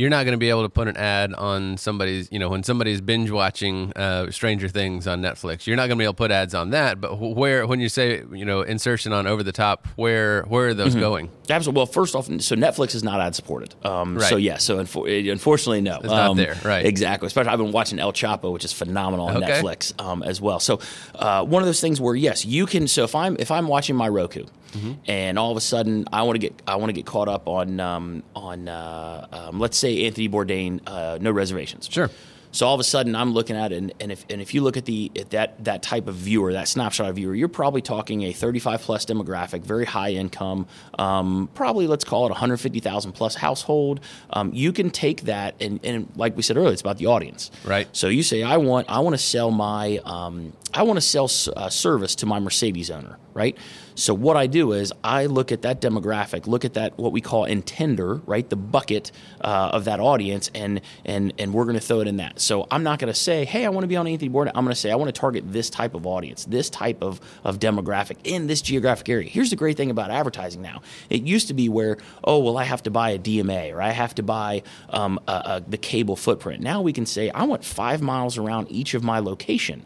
You're 0.00 0.08
not 0.08 0.24
going 0.24 0.32
to 0.32 0.38
be 0.38 0.48
able 0.48 0.62
to 0.62 0.70
put 0.70 0.88
an 0.88 0.96
ad 0.96 1.34
on 1.34 1.76
somebody's, 1.76 2.32
you 2.32 2.38
know, 2.38 2.48
when 2.48 2.62
somebody's 2.62 3.02
binge 3.02 3.30
watching 3.30 3.92
uh, 3.94 4.30
Stranger 4.30 4.66
Things 4.68 5.06
on 5.06 5.20
Netflix. 5.20 5.66
You're 5.66 5.76
not 5.76 5.88
going 5.88 5.98
to 5.98 6.02
be 6.02 6.04
able 6.04 6.14
to 6.14 6.18
put 6.18 6.30
ads 6.30 6.54
on 6.54 6.70
that. 6.70 7.00
But 7.02 7.16
where, 7.16 7.66
when 7.66 7.80
you 7.80 7.90
say, 7.90 8.22
you 8.32 8.46
know, 8.46 8.62
insertion 8.62 9.12
on 9.12 9.26
over 9.26 9.42
the 9.42 9.52
top, 9.52 9.86
where 9.96 10.42
where 10.44 10.68
are 10.68 10.74
those 10.74 10.94
going? 10.94 11.30
Absolutely. 11.50 11.78
Well, 11.78 11.86
first 11.86 12.14
off, 12.14 12.26
so 12.26 12.56
Netflix 12.56 12.94
is 12.94 13.04
not 13.04 13.20
ad 13.20 13.34
supported. 13.34 13.74
Um, 13.84 14.16
Right. 14.16 14.28
So 14.28 14.36
yeah. 14.36 14.56
So 14.56 14.78
unfor- 14.82 15.30
unfortunately, 15.30 15.82
no. 15.82 15.96
It's 15.96 16.06
not 16.06 16.34
there, 16.36 16.56
right. 16.64 16.86
Exactly. 16.86 17.26
Especially, 17.26 17.50
I've 17.50 17.58
been 17.58 17.72
watching 17.72 17.98
El 17.98 18.12
Chapo, 18.12 18.52
which 18.52 18.64
is 18.64 18.72
phenomenal 18.72 19.26
on 19.28 19.36
Okay. 19.42 19.60
Netflix 19.60 20.00
um, 20.00 20.22
as 20.22 20.40
well. 20.40 20.60
So 20.60 20.80
uh, 21.14 21.44
one 21.44 21.62
of 21.62 21.66
those 21.66 21.80
things 21.80 22.00
where 22.00 22.14
yes, 22.14 22.46
you 22.46 22.64
can. 22.64 22.88
So 22.88 23.04
if 23.04 23.14
I'm 23.14 23.36
if 23.38 23.50
I'm 23.50 23.68
watching 23.68 23.96
my 23.96 24.08
Roku, 24.08 24.44
Mm-hmm. 24.72 24.92
and 25.10 25.36
all 25.38 25.50
of 25.50 25.56
a 25.56 25.60
sudden 25.60 26.06
I 26.12 26.22
want 26.22 26.36
to 26.36 26.38
get 26.38 26.62
I 26.66 26.76
want 26.76 26.90
to 26.90 26.92
get 26.92 27.04
caught 27.06 27.26
up 27.28 27.48
on 27.48 27.80
um, 27.80 28.22
on 28.36 28.68
uh, 28.68 29.26
um, 29.32 29.58
let's 29.58 29.76
say 29.76 30.06
Anthony 30.06 30.28
Bourdain, 30.28 30.80
uh, 30.86 31.18
no 31.20 31.32
reservations. 31.32 31.88
Sure. 31.90 32.08
So 32.52 32.66
all 32.66 32.74
of 32.74 32.80
a 32.80 32.84
sudden, 32.84 33.14
I'm 33.14 33.32
looking 33.32 33.56
at 33.56 33.72
it, 33.72 33.76
and, 33.76 33.92
and 34.00 34.10
if 34.10 34.24
and 34.28 34.40
if 34.40 34.54
you 34.54 34.62
look 34.62 34.76
at 34.76 34.84
the 34.84 35.10
at 35.16 35.30
that 35.30 35.64
that 35.64 35.82
type 35.82 36.08
of 36.08 36.16
viewer, 36.16 36.52
that 36.52 36.66
snapshot 36.68 37.08
of 37.08 37.16
viewer, 37.16 37.34
you're 37.34 37.48
probably 37.48 37.82
talking 37.82 38.22
a 38.22 38.32
35 38.32 38.80
plus 38.82 39.04
demographic, 39.06 39.62
very 39.62 39.84
high 39.84 40.10
income, 40.10 40.66
um, 40.98 41.48
probably 41.54 41.86
let's 41.86 42.04
call 42.04 42.26
it 42.26 42.30
150,000 42.30 43.12
plus 43.12 43.36
household. 43.36 44.00
Um, 44.30 44.50
you 44.52 44.72
can 44.72 44.90
take 44.90 45.22
that, 45.22 45.54
and, 45.60 45.80
and 45.84 46.08
like 46.16 46.36
we 46.36 46.42
said 46.42 46.56
earlier, 46.56 46.72
it's 46.72 46.80
about 46.80 46.98
the 46.98 47.06
audience, 47.06 47.50
Right. 47.64 47.88
So 47.92 48.08
you 48.08 48.22
say, 48.22 48.42
I 48.42 48.56
want 48.56 48.88
I 48.90 48.98
want 49.00 49.14
to 49.14 49.18
sell 49.22 49.50
my 49.50 50.00
um, 50.04 50.52
I 50.74 50.82
want 50.82 50.96
to 50.96 51.00
sell 51.02 51.24
s- 51.24 51.48
uh, 51.48 51.68
service 51.68 52.14
to 52.16 52.26
my 52.26 52.38
Mercedes 52.40 52.90
owner, 52.90 53.18
right? 53.34 53.56
So 53.96 54.14
what 54.14 54.36
I 54.36 54.46
do 54.46 54.72
is 54.72 54.92
I 55.04 55.26
look 55.26 55.52
at 55.52 55.62
that 55.62 55.80
demographic, 55.82 56.46
look 56.46 56.64
at 56.64 56.74
that 56.74 56.96
what 56.98 57.12
we 57.12 57.20
call 57.20 57.44
intender, 57.46 58.22
right, 58.24 58.48
the 58.48 58.56
bucket 58.56 59.12
uh, 59.42 59.70
of 59.72 59.84
that 59.84 60.00
audience, 60.00 60.50
and 60.54 60.80
and 61.04 61.32
and 61.38 61.52
we're 61.52 61.64
going 61.64 61.74
to 61.74 61.80
throw 61.84 62.00
it 62.00 62.08
in 62.08 62.16
that. 62.16 62.39
So 62.40 62.66
I'm 62.70 62.82
not 62.82 62.98
going 62.98 63.12
to 63.12 63.18
say, 63.18 63.44
hey, 63.44 63.64
I 63.66 63.68
want 63.68 63.84
to 63.84 63.88
be 63.88 63.96
on 63.96 64.06
Anthony 64.06 64.30
Bourdain. 64.30 64.52
I'm 64.54 64.64
going 64.64 64.74
to 64.74 64.80
say 64.80 64.90
I 64.90 64.96
want 64.96 65.14
to 65.14 65.18
target 65.20 65.44
this 65.52 65.68
type 65.70 65.94
of 65.94 66.06
audience, 66.06 66.44
this 66.46 66.70
type 66.70 67.02
of 67.02 67.20
of 67.44 67.58
demographic 67.58 68.16
in 68.24 68.46
this 68.46 68.62
geographic 68.62 69.08
area. 69.08 69.28
Here's 69.28 69.50
the 69.50 69.56
great 69.56 69.76
thing 69.76 69.90
about 69.90 70.10
advertising 70.10 70.62
now. 70.62 70.80
It 71.10 71.22
used 71.22 71.48
to 71.48 71.54
be 71.54 71.68
where, 71.68 71.98
oh, 72.24 72.38
well, 72.38 72.56
I 72.56 72.64
have 72.64 72.82
to 72.84 72.90
buy 72.90 73.10
a 73.10 73.18
DMA 73.18 73.72
or 73.74 73.82
I 73.82 73.90
have 73.90 74.14
to 74.16 74.22
buy 74.22 74.62
um, 74.88 75.20
a, 75.28 75.32
a, 75.32 75.64
the 75.68 75.78
cable 75.78 76.16
footprint. 76.16 76.62
Now 76.62 76.80
we 76.82 76.92
can 76.92 77.06
say 77.06 77.30
I 77.30 77.44
want 77.44 77.64
five 77.64 78.00
miles 78.02 78.38
around 78.38 78.70
each 78.70 78.94
of 78.94 79.04
my 79.04 79.18
location. 79.18 79.84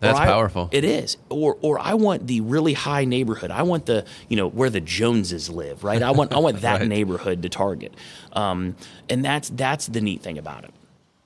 That's 0.00 0.18
I- 0.18 0.26
powerful. 0.26 0.68
It 0.72 0.84
is. 0.84 1.16
Or 1.30 1.56
or 1.62 1.78
I 1.78 1.94
want 1.94 2.26
the 2.26 2.42
really 2.42 2.74
high 2.74 3.06
neighborhood. 3.06 3.50
I 3.50 3.62
want 3.62 3.86
the 3.86 4.04
you 4.28 4.36
know 4.36 4.48
where 4.48 4.68
the 4.68 4.82
Joneses 4.82 5.48
live, 5.48 5.82
right? 5.82 6.02
I 6.02 6.10
want 6.10 6.34
I 6.34 6.38
want 6.38 6.60
that 6.66 6.80
Right. 6.80 6.88
neighborhood 6.88 7.40
to 7.42 7.48
target, 7.48 7.94
um, 8.34 8.76
and 9.08 9.24
that's 9.24 9.48
that's 9.48 9.86
the 9.86 10.02
neat 10.02 10.20
thing 10.20 10.36
about 10.36 10.64
it. 10.64 10.70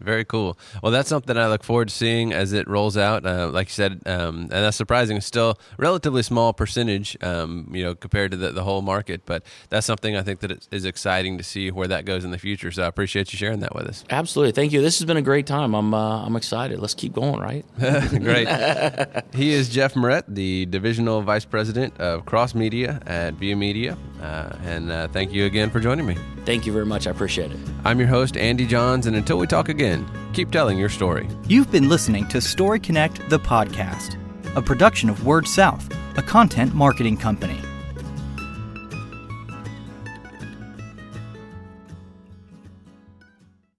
Very 0.00 0.24
cool. 0.24 0.58
Well, 0.82 0.92
that's 0.92 1.08
something 1.08 1.36
I 1.36 1.48
look 1.48 1.62
forward 1.62 1.88
to 1.88 1.94
seeing 1.94 2.32
as 2.32 2.52
it 2.52 2.66
rolls 2.66 2.96
out. 2.96 3.26
Uh, 3.26 3.50
like 3.52 3.68
you 3.68 3.72
said, 3.72 4.00
um, 4.06 4.42
and 4.42 4.50
that's 4.50 4.76
surprising. 4.76 5.18
It's 5.18 5.26
still 5.26 5.58
relatively 5.78 6.22
small 6.22 6.52
percentage, 6.52 7.16
um, 7.22 7.68
you 7.72 7.84
know, 7.84 7.94
compared 7.94 8.30
to 8.30 8.36
the, 8.36 8.52
the 8.52 8.64
whole 8.64 8.82
market. 8.82 9.22
But 9.26 9.44
that's 9.68 9.86
something 9.86 10.16
I 10.16 10.22
think 10.22 10.40
that 10.40 10.50
it 10.50 10.68
is 10.70 10.84
exciting 10.84 11.36
to 11.38 11.44
see 11.44 11.70
where 11.70 11.88
that 11.88 12.04
goes 12.06 12.24
in 12.24 12.30
the 12.30 12.38
future. 12.38 12.70
So 12.70 12.82
I 12.82 12.86
appreciate 12.86 13.32
you 13.32 13.36
sharing 13.36 13.60
that 13.60 13.74
with 13.74 13.86
us. 13.86 14.04
Absolutely, 14.10 14.52
thank 14.52 14.72
you. 14.72 14.80
This 14.80 14.98
has 14.98 15.06
been 15.06 15.18
a 15.18 15.22
great 15.22 15.46
time. 15.46 15.74
I'm 15.74 15.92
uh, 15.92 16.24
I'm 16.24 16.36
excited. 16.36 16.78
Let's 16.80 16.94
keep 16.94 17.12
going, 17.12 17.40
right? 17.40 17.64
Great. 18.10 18.48
he 19.34 19.52
is 19.52 19.68
Jeff 19.68 19.96
Moret, 19.96 20.24
the 20.28 20.66
divisional 20.66 21.22
vice 21.22 21.44
president 21.44 21.98
of 21.98 22.24
cross 22.26 22.54
media 22.54 23.00
at 23.06 23.34
Via 23.34 23.56
Media, 23.56 23.96
uh, 24.22 24.56
and 24.64 24.90
uh, 24.90 25.08
thank 25.08 25.32
you 25.32 25.44
again 25.46 25.70
for 25.70 25.80
joining 25.80 26.06
me. 26.06 26.16
Thank 26.44 26.66
you 26.66 26.72
very 26.72 26.86
much. 26.86 27.06
I 27.06 27.10
appreciate 27.10 27.52
it. 27.52 27.58
I'm 27.84 27.98
your 27.98 28.08
host 28.08 28.36
Andy 28.36 28.66
Johns, 28.66 29.06
and 29.06 29.16
until 29.16 29.38
we 29.38 29.46
talk 29.46 29.68
again, 29.68 29.89
keep 30.32 30.50
telling 30.50 30.78
your 30.78 30.88
story. 30.88 31.28
You've 31.46 31.70
been 31.70 31.88
listening 31.88 32.26
to 32.28 32.40
Story 32.40 32.80
Connect, 32.80 33.28
the 33.28 33.38
podcast, 33.38 34.16
a 34.56 34.62
production 34.62 35.10
of 35.10 35.24
Word 35.24 35.46
South, 35.46 35.88
a 36.16 36.22
content 36.22 36.74
marketing 36.74 37.16
company. 37.16 37.60